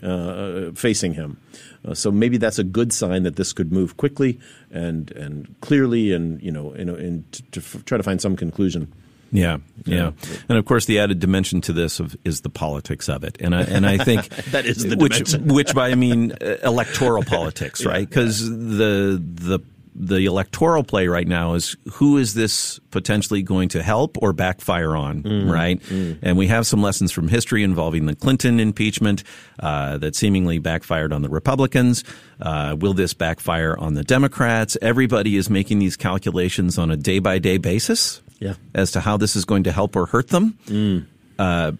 facing 0.76 1.14
him. 1.14 1.38
Uh, 1.86 1.94
so 1.94 2.12
maybe 2.12 2.38
that's 2.38 2.60
a 2.60 2.64
good 2.64 2.92
sign 2.92 3.24
that 3.24 3.36
this 3.36 3.54
could 3.54 3.72
move 3.72 3.98
quickly 3.98 4.40
and 4.72 5.12
and 5.12 5.56
clearly, 5.62 6.12
and 6.12 6.42
you 6.42 6.52
know, 6.52 6.72
in, 6.74 6.90
in 6.90 7.26
to, 7.32 7.62
to 7.62 7.84
try 7.84 7.98
to 7.98 8.04
find 8.04 8.22
some 8.22 8.36
conclusion. 8.36 8.92
Yeah, 9.32 9.58
yeah, 9.86 10.12
and 10.50 10.58
of 10.58 10.66
course 10.66 10.86
the 10.86 11.00
added 11.00 11.20
dimension 11.20 11.62
to 11.62 11.74
this 11.74 12.00
of, 12.00 12.16
is 12.24 12.42
the 12.42 12.50
politics 12.50 13.10
of 13.10 13.24
it, 13.24 13.38
and 13.40 13.56
I 13.56 13.62
and 13.64 13.86
I 13.86 13.98
think 13.98 14.28
that 14.52 14.66
is 14.66 14.84
the 14.84 14.96
which 14.96 15.34
which 15.40 15.74
by 15.74 15.90
I 15.90 15.96
mean 15.96 16.34
uh, 16.34 16.58
electoral 16.64 17.24
politics, 17.24 17.86
right? 17.86 18.08
Because 18.08 18.42
yeah. 18.42 18.50
the 18.50 19.24
the 19.24 19.60
the 20.00 20.26
electoral 20.28 20.84
play 20.84 21.08
right 21.08 21.28
now 21.28 21.56
is 21.56 21.76
who 21.94 22.18
is 22.18 22.36
this 22.36 22.80
potentially 22.92 23.42
going 23.42 23.70
to 23.70 23.82
help 23.82 24.22
or 24.22 24.32
backfire 24.32 24.96
on, 24.96 25.24
mm, 25.24 25.52
right? 25.52 25.82
Mm. 25.82 26.20
And 26.22 26.38
we 26.38 26.48
have 26.48 26.68
some 26.68 26.84
lessons 26.84 27.12
from 27.12 27.28
history 27.28 27.64
involving 27.64 28.06
the 28.06 28.16
Clinton 28.16 28.60
impeachment 28.60 29.24
uh, 29.60 29.98
that 29.98 30.16
seemingly 30.16 30.60
backfired 30.60 31.12
on 31.12 31.24
the 31.24 31.30
Republicans. 31.30 32.04
Uh, 32.40 32.76
will 32.80 32.94
this 32.94 33.16
backfire 33.16 33.76
on 33.80 33.96
the 33.96 34.04
Democrats? 34.04 34.78
Everybody 34.84 35.36
is 35.36 35.50
making 35.50 35.80
these 35.80 35.98
calculations 35.98 36.78
on 36.78 36.92
a 36.92 36.98
day 36.98 37.18
by 37.18 37.40
day 37.40 37.58
basis 37.58 38.22
yeah. 38.40 38.54
as 38.74 38.92
to 38.92 39.02
how 39.02 39.18
this 39.18 39.36
is 39.36 39.46
going 39.46 39.64
to 39.64 39.72
help 39.72 39.96
or 39.96 40.06
hurt 40.06 40.30
them. 40.30 40.58
Mm. 40.68 41.06
Uh, 41.40 41.72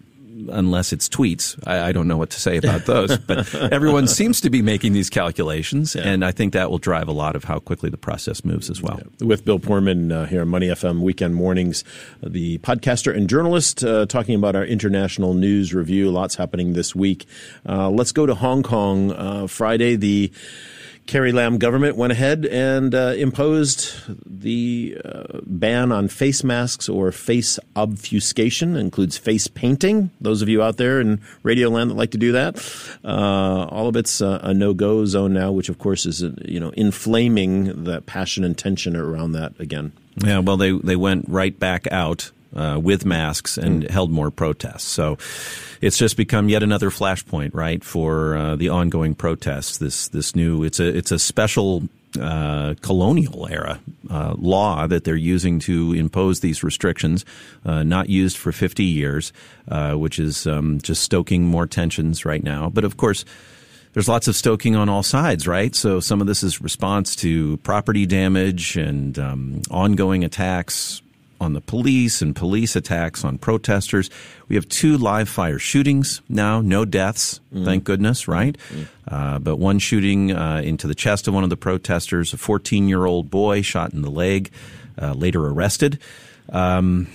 unless 0.50 0.92
it's 0.92 1.08
tweets. 1.08 1.58
I, 1.66 1.88
I, 1.88 1.92
don't 1.92 2.06
know 2.06 2.16
what 2.16 2.30
to 2.30 2.40
say 2.40 2.56
about 2.56 2.84
those, 2.86 3.16
but 3.18 3.52
everyone 3.54 4.06
seems 4.06 4.40
to 4.42 4.50
be 4.50 4.62
making 4.62 4.92
these 4.92 5.10
calculations, 5.10 5.94
yeah. 5.94 6.02
and 6.02 6.24
I 6.24 6.30
think 6.30 6.52
that 6.52 6.70
will 6.70 6.78
drive 6.78 7.08
a 7.08 7.12
lot 7.12 7.36
of 7.36 7.44
how 7.44 7.58
quickly 7.58 7.90
the 7.90 7.96
process 7.96 8.44
moves 8.44 8.70
as 8.70 8.80
well. 8.80 9.00
Yeah. 9.18 9.26
With 9.26 9.44
Bill 9.44 9.58
Poorman 9.58 10.12
uh, 10.12 10.26
here 10.26 10.42
on 10.42 10.48
Money 10.48 10.68
FM 10.68 11.00
Weekend 11.00 11.34
Mornings, 11.34 11.84
the 12.22 12.58
podcaster 12.58 13.14
and 13.14 13.28
journalist, 13.28 13.82
uh, 13.82 14.06
talking 14.06 14.34
about 14.34 14.54
our 14.54 14.64
international 14.64 15.34
news 15.34 15.74
review. 15.74 16.10
Lots 16.10 16.36
happening 16.36 16.74
this 16.74 16.94
week. 16.94 17.26
Uh, 17.68 17.90
let's 17.90 18.12
go 18.12 18.26
to 18.26 18.34
Hong 18.34 18.62
Kong. 18.62 19.12
Uh, 19.12 19.46
Friday, 19.46 19.96
the 19.96 20.32
Carrie 21.08 21.32
Lam 21.32 21.56
government 21.56 21.96
went 21.96 22.12
ahead 22.12 22.44
and 22.44 22.94
uh, 22.94 23.14
imposed 23.16 23.94
the 24.26 25.00
uh, 25.02 25.40
ban 25.46 25.90
on 25.90 26.06
face 26.06 26.44
masks 26.44 26.86
or 26.86 27.10
face 27.12 27.58
obfuscation. 27.74 28.76
It 28.76 28.80
includes 28.80 29.16
face 29.16 29.46
painting. 29.48 30.10
Those 30.20 30.42
of 30.42 30.50
you 30.50 30.62
out 30.62 30.76
there 30.76 31.00
in 31.00 31.22
Radio 31.42 31.70
Land 31.70 31.90
that 31.90 31.94
like 31.94 32.10
to 32.10 32.18
do 32.18 32.32
that, 32.32 32.58
uh, 33.02 33.64
all 33.70 33.88
of 33.88 33.96
it's 33.96 34.20
a 34.20 34.52
no-go 34.52 35.06
zone 35.06 35.32
now, 35.32 35.50
which 35.50 35.70
of 35.70 35.78
course 35.78 36.04
is 36.04 36.22
you 36.44 36.60
know 36.60 36.70
inflaming 36.76 37.84
the 37.84 38.02
passion 38.02 38.44
and 38.44 38.56
tension 38.56 38.94
around 38.94 39.32
that 39.32 39.58
again. 39.58 39.92
Yeah, 40.16 40.40
well, 40.40 40.58
they 40.58 40.72
they 40.72 40.96
went 40.96 41.24
right 41.26 41.58
back 41.58 41.90
out 41.90 42.32
uh, 42.54 42.78
with 42.82 43.04
masks 43.04 43.58
and 43.58 43.84
mm. 43.84 43.90
held 43.90 44.10
more 44.10 44.30
protests. 44.30 44.84
So 44.84 45.18
it's 45.80 45.98
just 45.98 46.16
become 46.16 46.48
yet 46.48 46.62
another 46.62 46.90
flashpoint, 46.90 47.54
right, 47.54 47.82
for 47.82 48.36
uh, 48.36 48.56
the 48.56 48.68
ongoing 48.68 49.14
protests. 49.14 49.78
This 49.78 50.08
this 50.08 50.34
new 50.34 50.64
it's 50.64 50.80
a 50.80 50.96
it's 50.96 51.12
a 51.12 51.18
special 51.18 51.88
uh, 52.18 52.74
colonial 52.80 53.46
era 53.50 53.80
uh, 54.10 54.34
law 54.38 54.86
that 54.86 55.04
they're 55.04 55.14
using 55.14 55.58
to 55.60 55.92
impose 55.92 56.40
these 56.40 56.64
restrictions, 56.64 57.24
uh, 57.64 57.82
not 57.82 58.08
used 58.08 58.38
for 58.38 58.50
50 58.50 58.82
years, 58.82 59.32
uh, 59.68 59.92
which 59.92 60.18
is 60.18 60.46
um, 60.46 60.80
just 60.80 61.02
stoking 61.02 61.44
more 61.44 61.66
tensions 61.66 62.24
right 62.24 62.42
now. 62.42 62.70
But 62.70 62.84
of 62.84 62.96
course, 62.96 63.24
there's 63.92 64.08
lots 64.08 64.26
of 64.26 64.36
stoking 64.36 64.74
on 64.74 64.88
all 64.88 65.02
sides, 65.02 65.46
right? 65.46 65.74
So 65.74 66.00
some 66.00 66.20
of 66.20 66.26
this 66.26 66.42
is 66.42 66.60
response 66.60 67.14
to 67.16 67.58
property 67.58 68.06
damage 68.06 68.76
and 68.76 69.18
um, 69.18 69.62
ongoing 69.70 70.24
attacks 70.24 71.02
on 71.40 71.52
the 71.52 71.60
police 71.60 72.20
and 72.20 72.34
police 72.34 72.76
attacks 72.76 73.24
on 73.24 73.38
protesters. 73.38 74.10
We 74.48 74.56
have 74.56 74.68
two 74.68 74.98
live 74.98 75.28
fire 75.28 75.58
shootings 75.58 76.20
now, 76.28 76.60
no 76.60 76.84
deaths, 76.84 77.40
mm. 77.54 77.64
thank 77.64 77.84
goodness, 77.84 78.28
right? 78.28 78.56
Mm. 78.70 78.88
Uh, 79.06 79.38
but 79.38 79.56
one 79.56 79.78
shooting 79.78 80.32
uh, 80.32 80.60
into 80.64 80.86
the 80.86 80.94
chest 80.94 81.28
of 81.28 81.34
one 81.34 81.44
of 81.44 81.50
the 81.50 81.56
protesters, 81.56 82.32
a 82.32 82.36
14 82.36 82.88
year 82.88 83.04
old 83.04 83.30
boy 83.30 83.62
shot 83.62 83.92
in 83.92 84.02
the 84.02 84.10
leg, 84.10 84.50
uh, 85.00 85.12
later 85.12 85.46
arrested. 85.46 85.98
Um, 86.50 87.08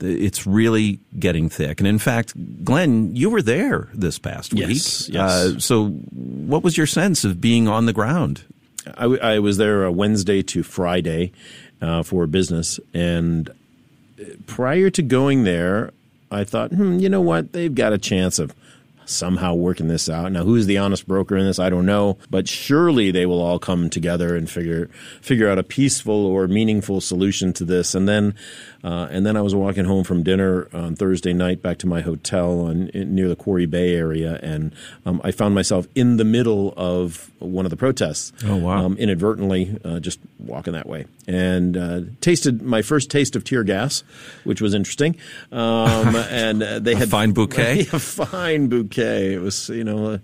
it's 0.00 0.46
really 0.46 1.00
getting 1.18 1.48
thick. 1.48 1.80
And 1.80 1.88
in 1.88 1.98
fact, 1.98 2.34
Glenn, 2.64 3.14
you 3.16 3.30
were 3.30 3.42
there 3.42 3.88
this 3.94 4.18
past 4.18 4.52
week. 4.52 4.68
Yes. 4.68 5.08
yes. 5.08 5.30
Uh, 5.30 5.58
so, 5.58 5.88
what 5.88 6.62
was 6.62 6.76
your 6.76 6.86
sense 6.86 7.24
of 7.24 7.40
being 7.40 7.68
on 7.68 7.86
the 7.86 7.92
ground? 7.92 8.44
I, 8.96 9.04
I 9.04 9.38
was 9.40 9.56
there 9.56 9.90
Wednesday 9.90 10.42
to 10.42 10.62
Friday 10.62 11.32
uh, 11.80 12.02
for 12.02 12.26
business, 12.26 12.80
and 12.94 13.50
prior 14.46 14.90
to 14.90 15.02
going 15.02 15.44
there, 15.44 15.92
I 16.30 16.44
thought, 16.44 16.72
hmm, 16.72 16.98
you 16.98 17.08
know 17.08 17.20
what? 17.20 17.52
They've 17.52 17.74
got 17.74 17.92
a 17.92 17.98
chance 17.98 18.38
of 18.38 18.54
somehow 19.08 19.54
working 19.54 19.88
this 19.88 20.08
out. 20.08 20.32
Now, 20.32 20.44
who's 20.44 20.66
the 20.66 20.78
honest 20.78 21.08
broker 21.08 21.36
in 21.36 21.46
this? 21.46 21.58
I 21.58 21.70
don't 21.70 21.86
know, 21.86 22.18
but 22.30 22.46
surely 22.46 23.10
they 23.10 23.26
will 23.26 23.40
all 23.40 23.58
come 23.58 23.88
together 23.88 24.36
and 24.36 24.48
figure 24.48 24.88
figure 25.20 25.48
out 25.48 25.58
a 25.58 25.62
peaceful 25.62 26.26
or 26.26 26.46
meaningful 26.46 27.00
solution 27.00 27.52
to 27.54 27.64
this. 27.64 27.94
And 27.94 28.08
then 28.08 28.34
uh, 28.84 29.08
and 29.10 29.26
then 29.26 29.36
I 29.36 29.40
was 29.40 29.54
walking 29.54 29.84
home 29.84 30.04
from 30.04 30.22
dinner 30.22 30.68
on 30.72 30.94
Thursday 30.94 31.32
night 31.32 31.62
back 31.62 31.78
to 31.78 31.86
my 31.86 32.00
hotel 32.00 32.60
on, 32.60 32.88
in, 32.88 33.14
near 33.14 33.28
the 33.28 33.34
Quarry 33.36 33.66
Bay 33.66 33.94
area, 33.94 34.38
and 34.42 34.72
um, 35.04 35.20
I 35.24 35.32
found 35.32 35.54
myself 35.54 35.88
in 35.94 36.16
the 36.16 36.24
middle 36.24 36.74
of 36.76 37.30
one 37.40 37.66
of 37.66 37.70
the 37.70 37.76
protests. 37.76 38.32
Oh 38.44 38.56
wow! 38.56 38.84
Um, 38.84 38.96
inadvertently, 38.96 39.76
uh, 39.84 39.98
just 39.98 40.20
walking 40.38 40.74
that 40.74 40.86
way, 40.88 41.06
and 41.26 41.76
uh, 41.76 42.00
tasted 42.20 42.62
my 42.62 42.82
first 42.82 43.10
taste 43.10 43.34
of 43.34 43.42
tear 43.42 43.64
gas, 43.64 44.04
which 44.44 44.60
was 44.60 44.74
interesting. 44.74 45.16
Um, 45.50 46.14
and 46.30 46.62
uh, 46.62 46.78
they 46.78 46.94
had 46.94 47.10
fine 47.10 47.32
bouquet, 47.32 47.80
a 47.92 47.98
fine 47.98 48.68
bouquet. 48.68 49.34
It 49.34 49.40
was 49.40 49.68
you 49.70 49.84
know 49.84 50.12
a, 50.12 50.20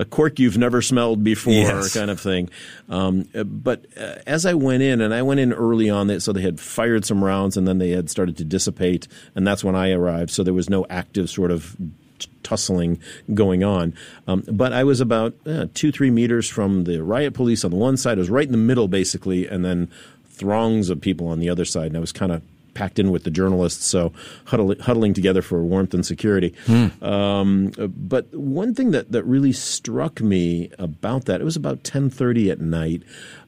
a 0.00 0.04
cork 0.04 0.38
you've 0.38 0.58
never 0.58 0.82
smelled 0.82 1.24
before, 1.24 1.52
yes. 1.52 1.94
kind 1.94 2.10
of 2.10 2.20
thing. 2.20 2.48
Um, 2.88 3.28
but 3.44 3.86
uh, 3.96 4.16
as 4.26 4.46
I 4.46 4.54
went 4.54 4.82
in, 4.82 5.00
and 5.00 5.12
I 5.12 5.22
went 5.22 5.40
in 5.40 5.52
early 5.52 5.90
on, 5.90 6.06
that 6.06 6.20
so 6.20 6.32
they 6.32 6.42
had 6.42 6.60
fired 6.60 7.04
some 7.04 7.24
rounds, 7.24 7.56
and 7.56 7.66
then 7.66 7.78
they 7.78 7.87
had 7.90 8.10
started 8.10 8.36
to 8.38 8.44
dissipate, 8.44 9.08
and 9.34 9.46
that's 9.46 9.64
when 9.64 9.74
I 9.74 9.92
arrived. 9.92 10.30
So 10.30 10.42
there 10.42 10.54
was 10.54 10.70
no 10.70 10.86
active 10.88 11.30
sort 11.30 11.50
of 11.50 11.76
tussling 12.42 13.00
going 13.34 13.62
on. 13.62 13.94
Um, 14.26 14.44
but 14.50 14.72
I 14.72 14.84
was 14.84 15.00
about 15.00 15.34
uh, 15.46 15.66
two, 15.74 15.92
three 15.92 16.10
meters 16.10 16.48
from 16.48 16.84
the 16.84 17.02
riot 17.02 17.34
police 17.34 17.64
on 17.64 17.70
the 17.70 17.76
one 17.76 17.96
side. 17.96 18.18
I 18.18 18.20
was 18.20 18.30
right 18.30 18.46
in 18.46 18.52
the 18.52 18.58
middle, 18.58 18.88
basically, 18.88 19.46
and 19.46 19.64
then 19.64 19.90
throngs 20.26 20.88
of 20.90 21.00
people 21.00 21.28
on 21.28 21.40
the 21.40 21.50
other 21.50 21.64
side. 21.64 21.88
And 21.88 21.96
I 21.96 22.00
was 22.00 22.12
kind 22.12 22.32
of 22.32 22.42
packed 22.78 23.00
in 23.00 23.10
with 23.10 23.24
the 23.24 23.30
journalists, 23.30 23.84
so 23.84 24.12
huddling, 24.44 24.78
huddling 24.78 25.12
together 25.12 25.42
for 25.42 25.64
warmth 25.64 25.94
and 25.94 26.06
security. 26.06 26.54
Hmm. 26.66 27.04
Um, 27.04 27.72
but 27.88 28.32
one 28.32 28.72
thing 28.72 28.92
that, 28.92 29.10
that 29.10 29.24
really 29.24 29.52
struck 29.52 30.20
me 30.20 30.70
about 30.78 31.24
that, 31.24 31.40
it 31.40 31.44
was 31.44 31.56
about 31.56 31.82
10.30 31.82 32.52
at 32.52 32.60
night, 32.60 33.02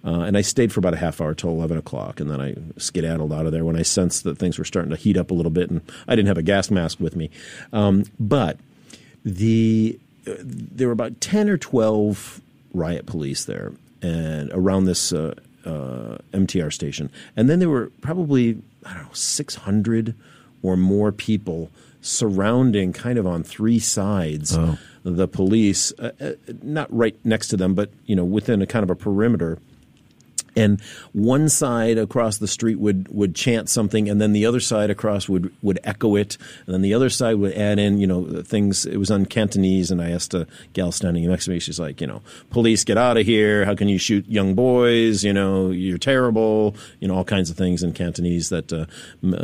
uh, 0.04 0.22
and 0.22 0.36
I 0.36 0.40
stayed 0.40 0.72
for 0.72 0.80
about 0.80 0.94
a 0.94 0.96
half 0.96 1.20
hour 1.20 1.32
till 1.32 1.50
11 1.50 1.78
o'clock, 1.78 2.18
and 2.18 2.28
then 2.28 2.40
I 2.40 2.56
skedaddled 2.76 3.32
out 3.32 3.46
of 3.46 3.52
there 3.52 3.64
when 3.64 3.76
I 3.76 3.82
sensed 3.82 4.24
that 4.24 4.36
things 4.36 4.58
were 4.58 4.64
starting 4.64 4.90
to 4.90 4.96
heat 4.96 5.16
up 5.16 5.30
a 5.30 5.34
little 5.34 5.52
bit, 5.52 5.70
and 5.70 5.80
I 6.08 6.16
didn't 6.16 6.28
have 6.28 6.38
a 6.38 6.42
gas 6.42 6.68
mask 6.68 6.98
with 6.98 7.14
me. 7.14 7.30
Um, 7.72 8.06
but 8.18 8.58
the 9.24 9.96
uh, 10.26 10.32
there 10.40 10.88
were 10.88 10.92
about 10.92 11.20
10 11.20 11.48
or 11.48 11.56
12 11.56 12.40
riot 12.74 13.06
police 13.06 13.44
there 13.44 13.72
and 14.02 14.50
around 14.52 14.86
this 14.86 15.12
uh, 15.12 15.34
uh, 15.64 16.18
MTR 16.32 16.72
station. 16.72 17.10
And 17.36 17.48
then 17.48 17.58
there 17.58 17.68
were 17.68 17.90
probably, 18.00 18.60
I 18.84 18.94
don't 18.94 19.04
know, 19.04 19.12
600 19.12 20.14
or 20.62 20.76
more 20.76 21.12
people 21.12 21.70
surrounding 22.00 22.92
kind 22.92 23.18
of 23.18 23.26
on 23.26 23.42
three 23.42 23.78
sides 23.78 24.56
oh. 24.56 24.78
the 25.02 25.28
police, 25.28 25.92
uh, 25.98 26.12
uh, 26.20 26.32
not 26.62 26.92
right 26.94 27.16
next 27.24 27.48
to 27.48 27.56
them, 27.56 27.74
but, 27.74 27.90
you 28.06 28.16
know, 28.16 28.24
within 28.24 28.62
a 28.62 28.66
kind 28.66 28.82
of 28.82 28.90
a 28.90 28.96
perimeter 28.96 29.58
and 30.56 30.80
one 31.12 31.48
side 31.48 31.98
across 31.98 32.38
the 32.38 32.48
street 32.48 32.78
would, 32.78 33.08
would 33.08 33.34
chant 33.34 33.68
something, 33.68 34.08
and 34.08 34.20
then 34.20 34.32
the 34.32 34.46
other 34.46 34.60
side 34.60 34.90
across 34.90 35.28
would, 35.28 35.52
would 35.62 35.78
echo 35.84 36.16
it, 36.16 36.36
and 36.66 36.74
then 36.74 36.82
the 36.82 36.94
other 36.94 37.10
side 37.10 37.36
would 37.36 37.52
add 37.54 37.78
in, 37.78 37.98
you 37.98 38.06
know, 38.06 38.42
things. 38.42 38.86
It 38.86 38.96
was 38.96 39.10
on 39.10 39.26
Cantonese, 39.26 39.90
and 39.90 40.00
I 40.00 40.10
asked 40.10 40.34
a 40.34 40.46
gal 40.72 40.92
standing 40.92 41.26
next 41.26 41.46
to 41.46 41.50
me. 41.50 41.58
She's 41.60 41.80
like, 41.80 42.00
you 42.00 42.06
know, 42.06 42.22
police, 42.50 42.84
get 42.84 42.98
out 42.98 43.16
of 43.16 43.26
here! 43.26 43.64
How 43.64 43.74
can 43.74 43.88
you 43.88 43.98
shoot 43.98 44.26
young 44.28 44.54
boys? 44.54 45.24
You 45.24 45.32
know, 45.32 45.70
you're 45.70 45.98
terrible. 45.98 46.74
You 47.00 47.08
know, 47.08 47.14
all 47.14 47.24
kinds 47.24 47.50
of 47.50 47.56
things 47.56 47.82
in 47.82 47.92
Cantonese 47.92 48.48
that 48.50 48.72
uh, 48.72 48.86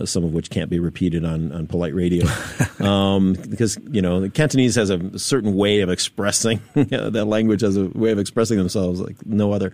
some 0.07 0.25
of 0.25 0.33
which 0.33 0.51
can't 0.51 0.71
be 0.71 0.79
repeated 0.79 1.25
on, 1.25 1.53
on 1.53 1.67
polite 1.67 1.95
radio, 1.95 2.27
um, 2.81 3.35
because 3.49 3.79
you 3.91 4.03
know, 4.03 4.29
Cantonese 4.31 4.75
has 4.75 4.91
a 4.91 5.19
certain 5.19 5.55
way 5.55 5.81
of 5.81 5.91
expressing 5.91 6.61
that 6.75 7.27
language 7.27 7.61
has 7.61 7.77
a 7.77 7.87
way 7.87 8.11
of 8.11 8.19
expressing 8.19 8.59
themselves 8.59 9.01
like 9.01 9.25
no 9.27 9.53
other. 9.53 9.73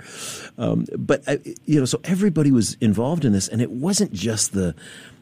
Um, 0.59 0.87
but 0.97 1.22
you 1.65 1.79
know, 1.79 1.85
so 1.85 2.01
everybody 2.05 2.51
was 2.51 2.77
involved 2.81 3.25
in 3.25 3.33
this, 3.33 3.49
and 3.49 3.61
it 3.61 3.71
wasn't 3.71 4.13
just 4.13 4.53
the 4.53 4.75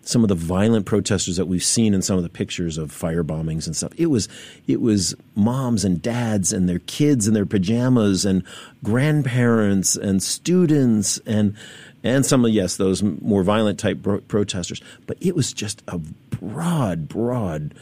some 0.03 0.23
of 0.23 0.29
the 0.29 0.35
violent 0.35 0.87
protesters 0.87 1.37
that 1.37 1.47
we've 1.47 1.63
seen 1.63 1.93
in 1.93 2.03
some 2.03 2.17
of 2.17 2.23
the 2.23 2.29
pictures 2.29 2.79
of 2.79 2.91
fire 2.91 3.23
bombings 3.23 3.67
and 3.67 3.77
stuff. 3.77 3.93
It 3.97 4.07
was 4.07 4.29
it 4.67 4.81
was 4.81 5.15
moms 5.35 5.85
and 5.85 6.01
dads 6.01 6.53
and 6.53 6.69
their 6.69 6.79
kids 6.81 7.29
in 7.29 7.35
their 7.35 7.47
pajamas 7.47 8.25
and 8.25 8.43
grandparents 8.83 9.97
and 9.97 10.23
students 10.23 11.19
and 11.27 11.55
and 12.03 12.25
some 12.25 12.45
of 12.45 12.51
yes 12.51 12.77
those 12.77 13.03
more 13.03 13.43
violent 13.43 13.79
type 13.79 14.03
pro- 14.03 14.21
protesters. 14.21 14.81
But 15.07 15.19
it 15.21 15.35
was 15.35 15.53
just 15.53 15.83
a 15.87 15.99
broad 15.99 17.09
broad 17.09 17.75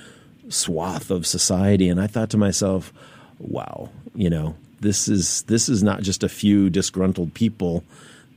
swath 0.48 1.10
of 1.10 1.26
society, 1.26 1.88
and 1.88 2.00
I 2.00 2.06
thought 2.06 2.30
to 2.30 2.36
myself, 2.38 2.92
wow, 3.38 3.90
you 4.14 4.30
know, 4.30 4.56
this 4.80 5.08
is 5.08 5.42
this 5.42 5.68
is 5.68 5.82
not 5.82 6.02
just 6.02 6.22
a 6.22 6.28
few 6.28 6.68
disgruntled 6.68 7.34
people 7.34 7.84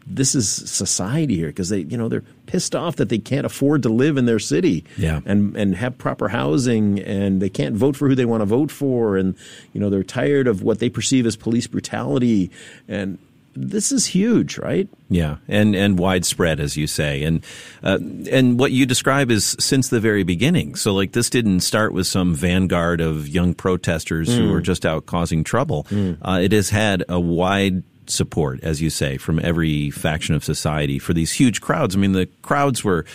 this 0.05 0.35
is 0.35 0.49
society 0.49 1.35
here 1.35 1.47
because 1.47 1.69
they 1.69 1.79
you 1.79 1.97
know 1.97 2.07
they're 2.07 2.23
pissed 2.45 2.75
off 2.75 2.95
that 2.97 3.09
they 3.09 3.17
can't 3.17 3.45
afford 3.45 3.83
to 3.83 3.89
live 3.89 4.17
in 4.17 4.25
their 4.25 4.39
city 4.39 4.83
yeah. 4.97 5.21
and 5.25 5.55
and 5.55 5.75
have 5.75 5.97
proper 5.97 6.27
housing 6.27 6.99
and 6.99 7.41
they 7.41 7.49
can't 7.49 7.75
vote 7.75 7.95
for 7.95 8.07
who 8.07 8.15
they 8.15 8.25
want 8.25 8.41
to 8.41 8.45
vote 8.45 8.71
for 8.71 9.17
and 9.17 9.35
you 9.73 9.79
know 9.79 9.89
they're 9.89 10.03
tired 10.03 10.47
of 10.47 10.63
what 10.63 10.79
they 10.79 10.89
perceive 10.89 11.25
as 11.25 11.35
police 11.35 11.67
brutality 11.67 12.51
and 12.87 13.17
this 13.53 13.91
is 13.91 14.05
huge, 14.05 14.57
right? 14.57 14.87
Yeah, 15.09 15.37
and 15.47 15.75
and 15.75 15.99
widespread, 15.99 16.59
as 16.59 16.77
you 16.77 16.87
say, 16.87 17.23
and 17.23 17.43
uh, 17.83 17.99
and 18.31 18.57
what 18.57 18.71
you 18.71 18.85
describe 18.85 19.29
is 19.29 19.57
since 19.59 19.89
the 19.89 19.99
very 19.99 20.23
beginning. 20.23 20.75
So, 20.75 20.93
like, 20.93 21.11
this 21.11 21.29
didn't 21.29 21.59
start 21.61 21.93
with 21.93 22.07
some 22.07 22.33
vanguard 22.33 23.01
of 23.01 23.27
young 23.27 23.53
protesters 23.53 24.29
mm. 24.29 24.37
who 24.37 24.51
were 24.51 24.61
just 24.61 24.85
out 24.85 25.05
causing 25.05 25.43
trouble. 25.43 25.83
Mm. 25.89 26.17
Uh, 26.21 26.39
it 26.41 26.53
has 26.53 26.69
had 26.69 27.03
a 27.09 27.19
wide 27.19 27.83
support, 28.07 28.59
as 28.63 28.81
you 28.81 28.89
say, 28.89 29.17
from 29.17 29.39
every 29.39 29.89
faction 29.89 30.35
of 30.35 30.43
society 30.43 30.99
for 30.99 31.13
these 31.13 31.31
huge 31.33 31.61
crowds. 31.61 31.95
I 31.95 31.99
mean, 31.99 32.13
the 32.13 32.27
crowds 32.41 32.83
were 32.83 33.05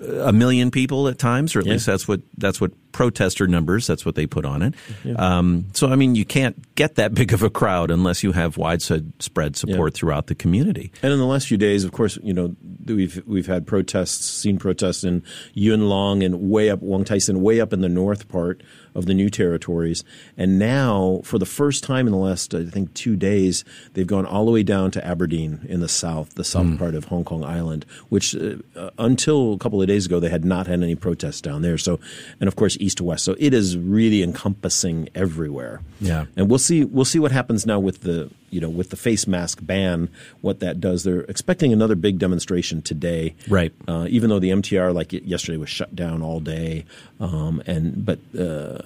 a 0.00 0.32
million 0.32 0.70
people 0.70 1.08
at 1.08 1.18
times, 1.18 1.54
or 1.54 1.60
at 1.60 1.66
yeah. 1.66 1.72
least 1.72 1.86
that's 1.86 2.08
what 2.08 2.20
that's 2.36 2.60
what 2.60 2.72
protester 2.94 3.46
numbers. 3.46 3.86
That's 3.86 4.06
what 4.06 4.14
they 4.14 4.26
put 4.26 4.46
on 4.46 4.62
it. 4.62 4.74
Yeah. 5.02 5.14
Um, 5.18 5.66
so 5.74 5.88
I 5.88 5.96
mean, 5.96 6.14
you 6.14 6.24
can't 6.24 6.74
get 6.76 6.94
that 6.94 7.12
big 7.12 7.34
of 7.34 7.42
a 7.42 7.50
crowd 7.50 7.90
unless 7.90 8.22
you 8.22 8.32
have 8.32 8.56
widespread 8.56 9.56
support 9.56 9.92
yeah. 9.92 9.98
throughout 9.98 10.28
the 10.28 10.34
community. 10.34 10.90
And 11.02 11.12
in 11.12 11.18
the 11.18 11.26
last 11.26 11.48
few 11.48 11.58
days, 11.58 11.84
of 11.84 11.92
course, 11.92 12.18
you 12.22 12.32
know 12.32 12.56
we've 12.86 13.22
we've 13.26 13.46
had 13.46 13.66
protests, 13.66 14.24
seen 14.24 14.58
protests 14.58 15.04
in 15.04 15.22
Yuen 15.52 15.88
Long 15.88 16.22
and 16.22 16.50
way 16.50 16.70
up 16.70 16.80
Wong 16.80 17.04
Tai 17.04 17.18
Sin, 17.18 17.42
way 17.42 17.60
up 17.60 17.72
in 17.72 17.82
the 17.82 17.88
north 17.88 18.28
part 18.28 18.62
of 18.94 19.06
the 19.06 19.14
new 19.14 19.28
territories. 19.28 20.04
And 20.36 20.58
now, 20.58 21.20
for 21.24 21.38
the 21.38 21.46
first 21.46 21.82
time 21.82 22.06
in 22.06 22.12
the 22.12 22.18
last, 22.18 22.54
I 22.54 22.64
think, 22.64 22.94
two 22.94 23.16
days, 23.16 23.64
they've 23.94 24.06
gone 24.06 24.24
all 24.24 24.46
the 24.46 24.52
way 24.52 24.62
down 24.62 24.90
to 24.92 25.04
Aberdeen 25.04 25.66
in 25.68 25.80
the 25.80 25.88
south, 25.88 26.34
the 26.34 26.44
south 26.44 26.66
mm. 26.66 26.78
part 26.78 26.94
of 26.94 27.06
Hong 27.06 27.24
Kong 27.24 27.44
Island, 27.44 27.84
which 28.08 28.36
uh, 28.36 28.90
until 28.98 29.52
a 29.52 29.58
couple 29.58 29.82
of 29.82 29.88
days 29.88 30.06
ago, 30.06 30.20
they 30.20 30.28
had 30.28 30.44
not 30.44 30.66
had 30.66 30.82
any 30.82 30.94
protests 30.94 31.40
down 31.40 31.62
there. 31.62 31.76
So, 31.76 31.98
and 32.40 32.46
of 32.46 32.56
course, 32.56 32.76
east 32.84 32.98
to 32.98 33.04
west. 33.04 33.24
So 33.24 33.34
it 33.38 33.54
is 33.54 33.76
really 33.76 34.22
encompassing 34.22 35.08
everywhere. 35.14 35.80
Yeah. 36.00 36.26
And 36.36 36.48
we'll 36.48 36.58
see, 36.58 36.84
we'll 36.84 37.04
see 37.04 37.18
what 37.18 37.32
happens 37.32 37.66
now 37.66 37.80
with 37.80 38.02
the, 38.02 38.30
you 38.54 38.60
know, 38.60 38.68
with 38.68 38.90
the 38.90 38.96
face 38.96 39.26
mask 39.26 39.58
ban, 39.62 40.08
what 40.40 40.60
that 40.60 40.80
does. 40.80 41.02
They're 41.02 41.22
expecting 41.22 41.72
another 41.72 41.96
big 41.96 42.20
demonstration 42.20 42.82
today. 42.82 43.34
Right. 43.48 43.72
Uh, 43.88 44.06
even 44.08 44.30
though 44.30 44.38
the 44.38 44.50
MTR, 44.50 44.94
like 44.94 45.12
yesterday, 45.12 45.58
was 45.58 45.68
shut 45.68 45.94
down 45.96 46.22
all 46.22 46.38
day. 46.38 46.84
Um, 47.18 47.62
and, 47.66 48.04
but, 48.04 48.20
uh, 48.38 48.78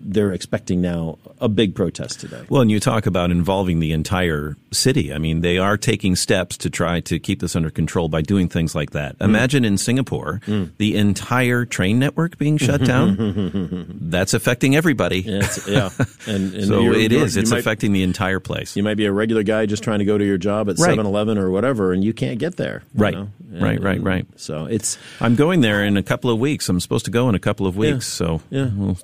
they're 0.00 0.32
expecting 0.32 0.82
now 0.82 1.18
a 1.40 1.48
big 1.48 1.74
protest 1.74 2.20
today. 2.20 2.44
Well, 2.50 2.60
and 2.60 2.70
you 2.70 2.80
talk 2.80 3.06
about 3.06 3.30
involving 3.30 3.80
the 3.80 3.92
entire 3.92 4.56
city. 4.72 5.12
I 5.12 5.18
mean, 5.18 5.40
they 5.40 5.56
are 5.56 5.78
taking 5.78 6.14
steps 6.14 6.58
to 6.58 6.70
try 6.70 7.00
to 7.00 7.18
keep 7.18 7.40
this 7.40 7.56
under 7.56 7.70
control 7.70 8.08
by 8.08 8.20
doing 8.20 8.48
things 8.48 8.74
like 8.74 8.90
that. 8.90 9.18
Mm. 9.18 9.24
Imagine 9.24 9.64
in 9.64 9.78
Singapore, 9.78 10.42
mm. 10.46 10.70
the 10.76 10.96
entire 10.96 11.64
train 11.64 11.98
network 11.98 12.36
being 12.36 12.58
shut 12.58 12.84
down. 12.84 13.86
That's 14.00 14.34
affecting 14.34 14.76
everybody. 14.76 15.20
Yeah, 15.20 15.48
yeah. 15.66 15.90
And, 16.26 16.52
and 16.54 16.66
so 16.66 16.92
it 16.92 17.12
is. 17.12 17.36
It's 17.36 17.50
might, 17.50 17.60
affecting 17.60 17.92
the 17.92 18.02
entire 18.02 18.40
place. 18.40 18.76
You 18.76 18.82
might 18.82 18.97
be 18.98 19.06
a 19.06 19.12
regular 19.12 19.42
guy 19.42 19.64
just 19.64 19.82
trying 19.82 20.00
to 20.00 20.04
go 20.04 20.18
to 20.18 20.24
your 20.24 20.36
job 20.36 20.68
at 20.68 20.76
7-Eleven 20.76 21.38
or 21.38 21.50
whatever, 21.50 21.92
and 21.92 22.04
you 22.04 22.12
can't 22.12 22.38
get 22.38 22.56
there. 22.56 22.82
Right. 22.94 23.14
And, 23.14 23.32
right. 23.50 23.80
Right. 23.80 24.02
Right. 24.02 24.26
So 24.36 24.66
it's. 24.66 24.98
I'm 25.20 25.34
going 25.34 25.62
there 25.62 25.82
in 25.82 25.96
a 25.96 26.02
couple 26.02 26.30
of 26.30 26.38
weeks. 26.38 26.68
I'm 26.68 26.80
supposed 26.80 27.06
to 27.06 27.10
go 27.10 27.28
in 27.28 27.34
a 27.34 27.38
couple 27.38 27.66
of 27.66 27.76
weeks. 27.76 28.20
Yeah. 28.20 28.26
So 28.26 28.40
yeah. 28.50 28.70
We'll 28.74 28.98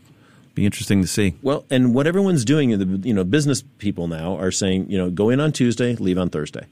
be 0.54 0.66
interesting 0.66 1.00
to 1.02 1.08
see. 1.08 1.34
Well, 1.42 1.64
and 1.70 1.94
what 1.94 2.06
everyone's 2.06 2.44
doing, 2.44 2.78
the 2.78 3.08
you 3.08 3.14
know, 3.14 3.24
business 3.24 3.62
people 3.78 4.06
now 4.06 4.36
are 4.36 4.50
saying, 4.50 4.90
you 4.90 4.98
know, 4.98 5.10
go 5.10 5.30
in 5.30 5.40
on 5.40 5.52
Tuesday, 5.52 5.96
leave 5.96 6.18
on 6.18 6.30
Thursday. 6.30 6.66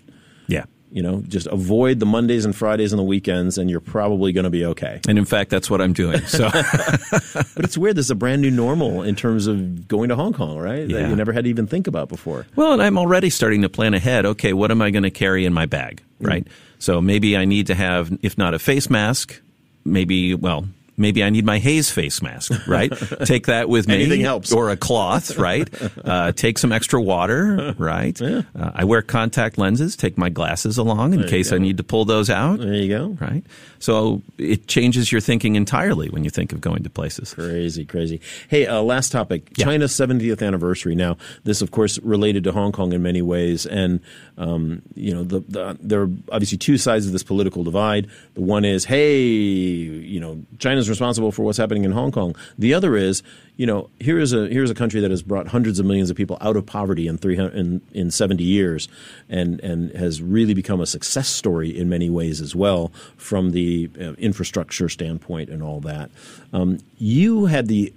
Yeah. 0.47 0.65
You 0.93 1.03
know, 1.03 1.23
just 1.27 1.47
avoid 1.47 2.01
the 2.01 2.07
Mondays 2.07 2.45
and 2.45 2.55
Fridays 2.55 2.93
and 2.93 2.99
the 2.99 3.05
weekends, 3.05 3.57
and 3.57 3.71
you're 3.71 3.81
probably 3.81 4.33
going 4.33 4.45
to 4.45 4.51
be 4.51 4.65
okay. 4.67 5.01
And 5.09 5.19
in 5.19 5.25
fact, 5.25 5.51
that's 5.51 5.71
what 5.71 5.81
I'm 5.81 5.95
doing. 5.95 6.21
So, 6.27 6.51
but 7.35 7.65
it's 7.65 7.79
weird. 7.79 7.97
This 7.97 8.07
is 8.07 8.11
a 8.11 8.15
brand 8.15 8.43
new 8.43 8.51
normal 8.51 9.03
in 9.03 9.17
terms 9.17 9.47
of 9.47 9.89
going 9.89 10.11
to 10.11 10.17
Hong 10.17 10.33
Kong, 10.33 10.59
right? 10.59 10.87
Yeah. 10.87 11.01
That 11.01 11.09
you 11.09 11.17
never 11.17 11.33
had 11.33 11.45
to 11.45 11.51
even 11.51 11.67
think 11.67 11.87
about 11.87 12.09
before. 12.09 12.47
Well, 12.57 12.75
and 12.75 12.83
I'm 12.83 12.99
already 12.99 13.31
starting 13.31 13.63
to 13.63 13.69
plan 13.69 13.95
ahead. 13.95 14.27
Okay, 14.27 14.53
what 14.53 14.71
am 14.71 14.83
I 14.83 14.91
going 14.91 15.05
to 15.05 15.11
carry 15.11 15.47
in 15.47 15.53
my 15.53 15.67
bag, 15.67 16.03
mm. 16.21 16.29
right? 16.29 16.45
Mm. 16.45 16.51
So 16.79 17.01
maybe 17.01 17.37
I 17.37 17.47
need 17.47 17.69
to 17.69 17.75
have, 17.75 18.17
if 18.23 18.37
not 18.37 18.55
a 18.55 18.59
face 18.59 18.91
mask, 18.91 19.41
maybe 19.85 20.35
well 20.35 20.67
maybe 20.97 21.25
I 21.25 21.31
need 21.31 21.45
my 21.45 21.59
haze 21.59 21.91
face 21.91 22.23
mask, 22.23 22.53
right? 22.67 22.93
take 23.25 23.47
that 23.47 23.69
with 23.69 23.89
me. 23.89 23.95
Anything 23.95 24.21
helps. 24.21 24.53
Or 24.53 24.71
a 24.71 24.77
cloth, 24.77 25.37
right? 25.39 25.69
Uh, 26.05 26.33
take 26.33 26.59
some 26.59 26.73
extra 26.73 27.01
water, 27.01 27.75
right? 27.79 28.19
Yeah. 28.21 28.43
Uh, 28.59 28.73
I 28.75 28.85
wear 28.85 29.03
contact 29.03 29.59
lenses. 29.59 29.97
Take 29.97 30.19
my 30.19 30.29
glasses 30.29 30.79
along 30.79 31.15
in 31.15 31.21
there 31.21 31.29
case 31.29 31.53
I 31.53 31.59
need 31.59 31.77
to 31.79 31.83
pull 31.85 32.05
those 32.05 32.31
out. 32.31 32.59
There 32.59 32.75
you 32.75 32.89
go. 32.89 33.17
Right? 33.21 33.45
So 33.79 34.23
it 34.39 34.69
changes 34.69 35.11
your 35.11 35.21
thinking 35.21 35.57
entirely 35.57 36.09
when 36.09 36.23
you 36.23 36.31
think 36.31 36.53
of 36.53 36.61
going 36.61 36.85
to 36.85 36.91
places. 36.91 37.35
Crazy, 37.35 37.85
crazy. 37.85 38.21
Hey, 38.49 38.67
uh, 38.67 38.81
last 38.81 39.11
topic 39.11 39.51
yeah. 39.57 39.65
China's 39.65 39.93
70th 39.93 40.47
anniversary. 40.47 40.95
Now, 40.95 41.17
this, 41.43 41.63
of 41.63 41.73
course, 41.73 41.99
related 41.99 42.45
to 42.45 42.53
Hong 42.53 42.71
Kong 42.71 42.93
in 42.93 43.03
many 43.03 43.23
ways. 43.23 43.67
And, 43.67 44.01
um, 44.39 44.83
you 44.95 45.13
know, 45.13 45.25
the, 45.25 45.41
the, 45.41 45.79
there 45.81 46.03
are 46.03 46.11
obviously 46.31 46.59
two 46.59 46.79
sides 46.79 47.07
of 47.07 47.13
this 47.13 47.25
political 47.25 47.65
divide. 47.65 48.09
The 48.35 48.43
one 48.43 48.65
is, 48.65 48.85
hey, 48.85 49.21
you 49.25 50.21
know, 50.21 50.41
China's 50.59 50.82
responsible 50.89 51.33
for 51.33 51.43
what's 51.43 51.59
happening 51.59 51.85
in 51.85 51.93
Hong 51.93 52.13
Kong. 52.13 52.37
The 52.59 52.75
other 52.75 52.97
is, 52.97 53.23
you 53.57 53.67
know, 53.67 53.91
here 54.01 54.19
is 54.19 54.33
a 54.33 54.49
here's 54.49 54.71
a 54.71 54.75
country 54.75 55.01
that 55.01 55.11
has 55.11 55.23
brought 55.23 55.49
hundreds 55.49 55.79
of 55.79 55.87
millions 55.87 56.11
of 56.11 56.17
people 56.17 56.39
out 56.41 56.57
of 56.57 56.67
poverty 56.67 57.07
in 57.07 57.19
three 57.19 57.39
in, 57.39 57.81
in 57.93 58.11
seventy 58.11 58.45
years, 58.45 58.89
and 59.29 59.61
and 59.61 59.91
has 59.93 60.23
really 60.23 60.55
become 60.55 60.81
a 60.81 60.87
success 60.87 61.29
story 61.29 61.77
in 61.77 61.89
many 61.89 62.11
ways 62.11 62.41
as 62.41 62.55
well 62.55 62.93
from 63.17 63.51
the 63.51 63.91
uh, 64.01 64.13
infrastructure 64.15 64.89
standpoint 64.89 65.51
and 65.51 65.63
all 65.63 65.81
that. 65.81 66.11
Um, 66.53 66.79
you 66.99 67.47
had 67.47 67.69
the 67.69 67.93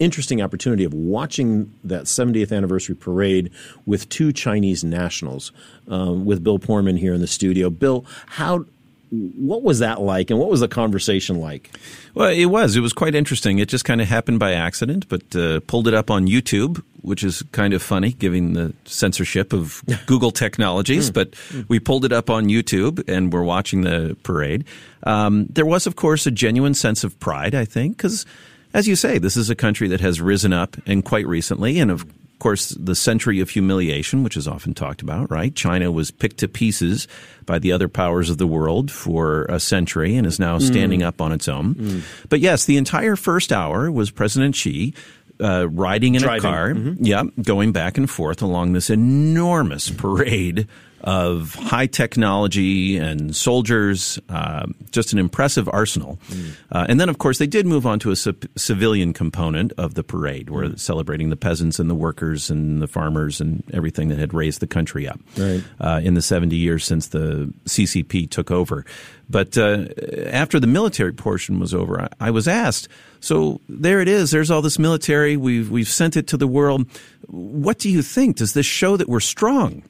interesting 0.00 0.40
opportunity 0.40 0.82
of 0.82 0.94
watching 0.94 1.72
that 1.84 2.04
70th 2.04 2.56
anniversary 2.56 2.94
parade 2.94 3.50
with 3.86 4.08
two 4.08 4.32
Chinese 4.32 4.82
nationals, 4.82 5.52
um, 5.88 6.24
with 6.24 6.42
Bill 6.42 6.58
Poorman 6.58 6.98
here 6.98 7.12
in 7.12 7.20
the 7.20 7.26
studio. 7.26 7.70
Bill, 7.70 8.04
how 8.26 8.64
what 9.10 9.62
was 9.62 9.80
that 9.80 10.00
like, 10.00 10.30
and 10.30 10.38
what 10.38 10.48
was 10.48 10.60
the 10.60 10.68
conversation 10.68 11.40
like? 11.40 11.70
Well, 12.14 12.30
it 12.30 12.46
was. 12.46 12.76
It 12.76 12.80
was 12.80 12.92
quite 12.92 13.14
interesting. 13.14 13.58
It 13.58 13.68
just 13.68 13.84
kind 13.84 14.00
of 14.00 14.08
happened 14.08 14.38
by 14.38 14.52
accident, 14.52 15.08
but 15.08 15.34
uh, 15.34 15.60
pulled 15.66 15.88
it 15.88 15.94
up 15.94 16.10
on 16.10 16.26
YouTube, 16.26 16.82
which 17.02 17.24
is 17.24 17.42
kind 17.52 17.74
of 17.74 17.82
funny, 17.82 18.12
given 18.12 18.52
the 18.52 18.72
censorship 18.84 19.52
of 19.52 19.82
Google 20.06 20.30
technologies. 20.30 21.08
Hmm. 21.08 21.14
but 21.14 21.34
we 21.68 21.80
pulled 21.80 22.04
it 22.04 22.12
up 22.12 22.30
on 22.30 22.46
YouTube, 22.46 23.02
and 23.08 23.32
we're 23.32 23.42
watching 23.42 23.82
the 23.82 24.16
parade. 24.22 24.64
Um, 25.02 25.46
there 25.46 25.66
was, 25.66 25.86
of 25.86 25.96
course, 25.96 26.26
a 26.26 26.30
genuine 26.30 26.74
sense 26.74 27.02
of 27.02 27.18
pride, 27.18 27.54
I 27.54 27.64
think, 27.64 27.96
because 27.96 28.26
as 28.72 28.86
you 28.86 28.94
say, 28.94 29.18
this 29.18 29.36
is 29.36 29.50
a 29.50 29.56
country 29.56 29.88
that 29.88 30.00
has 30.00 30.20
risen 30.20 30.52
up 30.52 30.76
and 30.86 31.04
quite 31.04 31.26
recently, 31.26 31.80
and 31.80 31.90
of 31.90 32.06
course, 32.40 32.70
the 32.70 32.96
century 32.96 33.40
of 33.40 33.50
humiliation, 33.50 34.24
which 34.24 34.36
is 34.36 34.48
often 34.48 34.74
talked 34.74 35.00
about, 35.00 35.30
right? 35.30 35.54
China 35.54 35.92
was 35.92 36.10
picked 36.10 36.38
to 36.38 36.48
pieces 36.48 37.06
by 37.46 37.58
the 37.58 37.70
other 37.70 37.88
powers 37.88 38.28
of 38.28 38.38
the 38.38 38.46
world 38.46 38.90
for 38.90 39.44
a 39.44 39.60
century 39.60 40.16
and 40.16 40.26
is 40.26 40.40
now 40.40 40.58
mm. 40.58 40.62
standing 40.62 41.00
mm. 41.00 41.06
up 41.06 41.20
on 41.20 41.32
its 41.32 41.46
own. 41.46 41.74
Mm. 41.74 42.02
But 42.28 42.40
yes, 42.40 42.64
the 42.64 42.76
entire 42.76 43.14
first 43.14 43.52
hour 43.52 43.90
was 43.90 44.10
President 44.10 44.56
Xi 44.56 44.94
uh, 45.40 45.68
riding 45.68 46.14
in 46.14 46.22
Driving. 46.22 46.50
a 46.50 46.52
car, 46.52 46.68
mm-hmm. 46.70 47.04
yeah, 47.04 47.24
going 47.42 47.72
back 47.72 47.96
and 47.96 48.10
forth 48.10 48.42
along 48.42 48.72
this 48.72 48.90
enormous 48.90 49.90
parade 49.90 50.68
of 51.02 51.54
high 51.54 51.86
technology 51.86 52.96
and 52.96 53.34
soldiers, 53.34 54.18
uh, 54.28 54.66
just 54.90 55.12
an 55.12 55.18
impressive 55.18 55.68
arsenal. 55.72 56.18
Mm. 56.28 56.52
Uh, 56.70 56.86
and 56.88 57.00
then, 57.00 57.08
of 57.08 57.18
course, 57.18 57.38
they 57.38 57.46
did 57.46 57.66
move 57.66 57.86
on 57.86 57.98
to 58.00 58.10
a 58.10 58.16
c- 58.16 58.34
civilian 58.56 59.12
component 59.12 59.72
of 59.78 59.94
the 59.94 60.02
parade, 60.02 60.50
where 60.50 60.64
mm. 60.64 60.78
celebrating 60.78 61.30
the 61.30 61.36
peasants 61.36 61.78
and 61.78 61.88
the 61.88 61.94
workers 61.94 62.50
and 62.50 62.82
the 62.82 62.86
farmers 62.86 63.40
and 63.40 63.62
everything 63.72 64.08
that 64.08 64.18
had 64.18 64.34
raised 64.34 64.60
the 64.60 64.66
country 64.66 65.08
up 65.08 65.20
right. 65.36 65.62
uh, 65.80 66.00
in 66.02 66.14
the 66.14 66.22
70 66.22 66.56
years 66.56 66.84
since 66.84 67.08
the 67.08 67.52
CCP 67.64 68.30
took 68.30 68.50
over. 68.50 68.84
But 69.28 69.56
uh, 69.56 69.86
after 70.26 70.58
the 70.58 70.66
military 70.66 71.12
portion 71.12 71.60
was 71.60 71.72
over, 71.72 72.02
I, 72.02 72.08
I 72.20 72.30
was 72.30 72.48
asked, 72.48 72.88
so 73.20 73.60
there 73.68 74.00
it 74.00 74.08
is. 74.08 74.32
There's 74.32 74.50
all 74.50 74.60
this 74.60 74.78
military. 74.78 75.36
We've 75.36 75.70
we've 75.70 75.88
sent 75.88 76.16
it 76.16 76.26
to 76.28 76.36
the 76.36 76.48
world. 76.48 76.86
What 77.28 77.78
do 77.78 77.88
you 77.88 78.02
think? 78.02 78.36
Does 78.36 78.54
this 78.54 78.66
show 78.66 78.96
that 78.96 79.08
we're 79.08 79.20
strong? 79.20 79.84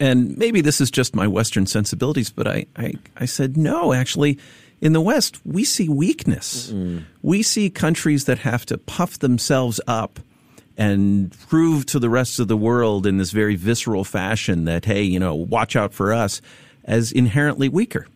And 0.00 0.36
maybe 0.36 0.60
this 0.60 0.80
is 0.80 0.90
just 0.90 1.14
my 1.14 1.26
Western 1.26 1.66
sensibilities, 1.66 2.30
but 2.30 2.48
I, 2.48 2.66
I, 2.76 2.94
I 3.16 3.24
said, 3.26 3.56
no, 3.56 3.92
actually, 3.92 4.38
in 4.80 4.92
the 4.92 5.00
West, 5.00 5.40
we 5.44 5.64
see 5.64 5.88
weakness. 5.88 6.72
We 7.22 7.42
see 7.42 7.70
countries 7.70 8.24
that 8.24 8.38
have 8.38 8.66
to 8.66 8.78
puff 8.78 9.18
themselves 9.20 9.80
up 9.86 10.18
and 10.76 11.36
prove 11.48 11.86
to 11.86 11.98
the 11.98 12.08
rest 12.08 12.40
of 12.40 12.48
the 12.48 12.56
world 12.56 13.06
in 13.06 13.18
this 13.18 13.30
very 13.30 13.54
visceral 13.56 14.04
fashion 14.04 14.64
that, 14.64 14.84
hey, 14.84 15.02
you 15.02 15.20
know, 15.20 15.34
watch 15.34 15.76
out 15.76 15.92
for 15.94 16.12
us 16.12 16.40
as 16.84 17.12
inherently 17.12 17.68
weaker. 17.68 18.06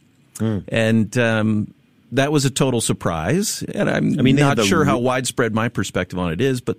And 0.69 1.17
um, 1.19 1.73
that 2.13 2.33
was 2.33 2.45
a 2.45 2.51
total 2.51 2.81
surprise. 2.81 3.63
And 3.75 3.89
I'm 3.89 4.19
I 4.19 4.23
mean, 4.23 4.37
not 4.37 4.57
the 4.57 4.65
sure 4.65 4.85
how 4.85 4.99
widespread 4.99 5.55
my 5.55 5.69
perspective 5.69 6.19
on 6.19 6.33
it 6.33 6.41
is, 6.41 6.61
but 6.61 6.79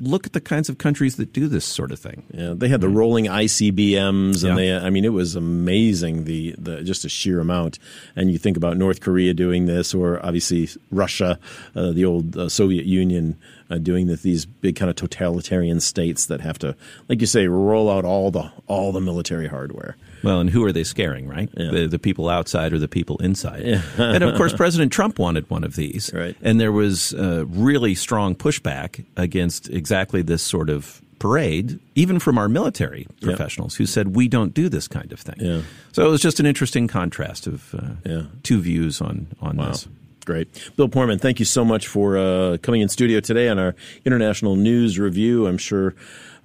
look 0.00 0.26
at 0.26 0.32
the 0.34 0.40
kinds 0.40 0.68
of 0.68 0.78
countries 0.78 1.16
that 1.16 1.32
do 1.32 1.48
this 1.48 1.64
sort 1.64 1.90
of 1.90 1.98
thing. 1.98 2.24
Yeah, 2.32 2.52
they 2.54 2.68
had 2.68 2.80
the 2.80 2.88
rolling 2.88 3.24
ICBMs, 3.26 4.44
and 4.44 4.58
Yeah. 4.58 4.78
they, 4.80 4.86
I 4.86 4.90
mean, 4.90 5.04
it 5.04 5.12
was 5.12 5.34
amazing 5.36 6.24
the, 6.24 6.54
the 6.58 6.82
just 6.82 7.04
a 7.04 7.08
sheer 7.08 7.40
amount. 7.40 7.78
And 8.14 8.30
you 8.30 8.38
think 8.38 8.56
about 8.56 8.76
North 8.76 9.00
Korea 9.00 9.34
doing 9.34 9.66
this, 9.66 9.94
or 9.94 10.24
obviously 10.24 10.68
Russia, 10.90 11.38
uh, 11.74 11.92
the 11.92 12.04
old 12.04 12.36
uh, 12.36 12.48
Soviet 12.48 12.84
Union, 12.86 13.36
uh, 13.70 13.78
doing 13.78 14.06
this, 14.06 14.22
these 14.22 14.44
big 14.46 14.76
kind 14.76 14.90
of 14.90 14.96
totalitarian 14.96 15.80
states 15.80 16.26
that 16.26 16.40
have 16.40 16.58
to, 16.60 16.76
like 17.08 17.20
you 17.20 17.26
say, 17.26 17.46
roll 17.48 17.90
out 17.90 18.04
all 18.04 18.30
the 18.30 18.52
all 18.66 18.92
the 18.92 19.00
military 19.00 19.48
hardware. 19.48 19.96
Well, 20.26 20.40
and 20.40 20.50
who 20.50 20.64
are 20.64 20.72
they 20.72 20.84
scaring, 20.84 21.28
right? 21.28 21.50
The, 21.54 21.86
the 21.90 21.98
people 21.98 22.28
outside 22.28 22.72
or 22.72 22.78
the 22.78 22.88
people 22.88 23.16
inside? 23.18 23.62
and 23.98 24.22
of 24.24 24.36
course, 24.36 24.52
President 24.52 24.92
Trump 24.92 25.18
wanted 25.18 25.48
one 25.50 25.64
of 25.64 25.76
these. 25.76 26.10
Right. 26.12 26.36
And 26.42 26.60
there 26.60 26.72
was 26.72 27.14
uh, 27.14 27.46
really 27.46 27.94
strong 27.94 28.34
pushback 28.34 29.04
against 29.16 29.68
exactly 29.70 30.22
this 30.22 30.42
sort 30.42 30.68
of 30.68 31.00
parade, 31.18 31.78
even 31.94 32.18
from 32.18 32.36
our 32.38 32.48
military 32.48 33.06
professionals 33.22 33.76
who 33.76 33.86
said, 33.86 34.14
we 34.14 34.28
don't 34.28 34.52
do 34.52 34.68
this 34.68 34.86
kind 34.86 35.12
of 35.12 35.20
thing. 35.20 35.36
Yeah. 35.38 35.62
So 35.92 36.06
it 36.06 36.10
was 36.10 36.20
just 36.20 36.40
an 36.40 36.46
interesting 36.46 36.88
contrast 36.88 37.46
of 37.46 37.74
uh, 37.74 37.80
Yeah. 38.04 38.22
two 38.42 38.60
views 38.60 39.00
on, 39.00 39.28
on 39.40 39.56
Wow. 39.56 39.68
this. 39.68 39.88
Great. 40.26 40.48
Bill 40.76 40.88
Poorman, 40.88 41.20
thank 41.20 41.38
you 41.38 41.44
so 41.46 41.64
much 41.64 41.86
for 41.86 42.18
uh, 42.18 42.56
coming 42.60 42.80
in 42.80 42.88
studio 42.88 43.20
today 43.20 43.48
on 43.48 43.58
our 43.60 43.76
International 44.04 44.56
News 44.56 44.98
Review. 44.98 45.46
I'm 45.46 45.56
sure 45.56 45.94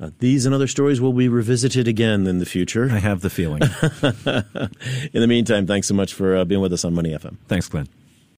uh, 0.01 0.09
these 0.19 0.45
and 0.45 0.53
other 0.55 0.67
stories 0.67 0.99
will 0.99 1.13
be 1.13 1.29
revisited 1.29 1.87
again 1.87 2.27
in 2.27 2.39
the 2.39 2.45
future. 2.45 2.89
I 2.91 2.99
have 2.99 3.21
the 3.21 3.29
feeling. 3.29 3.61
In 5.13 5.21
the 5.21 5.27
meantime, 5.27 5.65
thanks 5.67 5.87
so 5.87 5.93
much 5.93 6.13
for 6.13 6.35
uh, 6.35 6.43
being 6.43 6.59
with 6.59 6.73
us 6.73 6.83
on 6.83 6.93
Money 6.95 7.11
FM. 7.11 7.37
Thanks, 7.47 7.69
Glenn. 7.69 7.87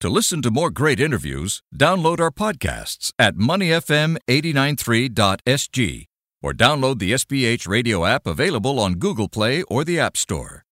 To 0.02 0.10
listen 0.10 0.42
to 0.42 0.52
more 0.52 0.70
great 0.70 1.00
interviews, 1.00 1.64
download 1.74 2.20
our 2.20 2.32
podcasts 2.32 3.14
at 3.18 3.36
moneyfm893.sg 3.36 6.06
or 6.42 6.52
download 6.52 7.00
the 7.00 7.14
SPH 7.14 7.66
radio 7.68 8.06
app 8.06 8.28
available 8.28 8.80
on 8.80 8.96
Google 8.96 9.30
Play 9.30 9.64
or 9.64 9.86
the 9.86 9.98
App 9.98 10.18
Store. 10.18 10.62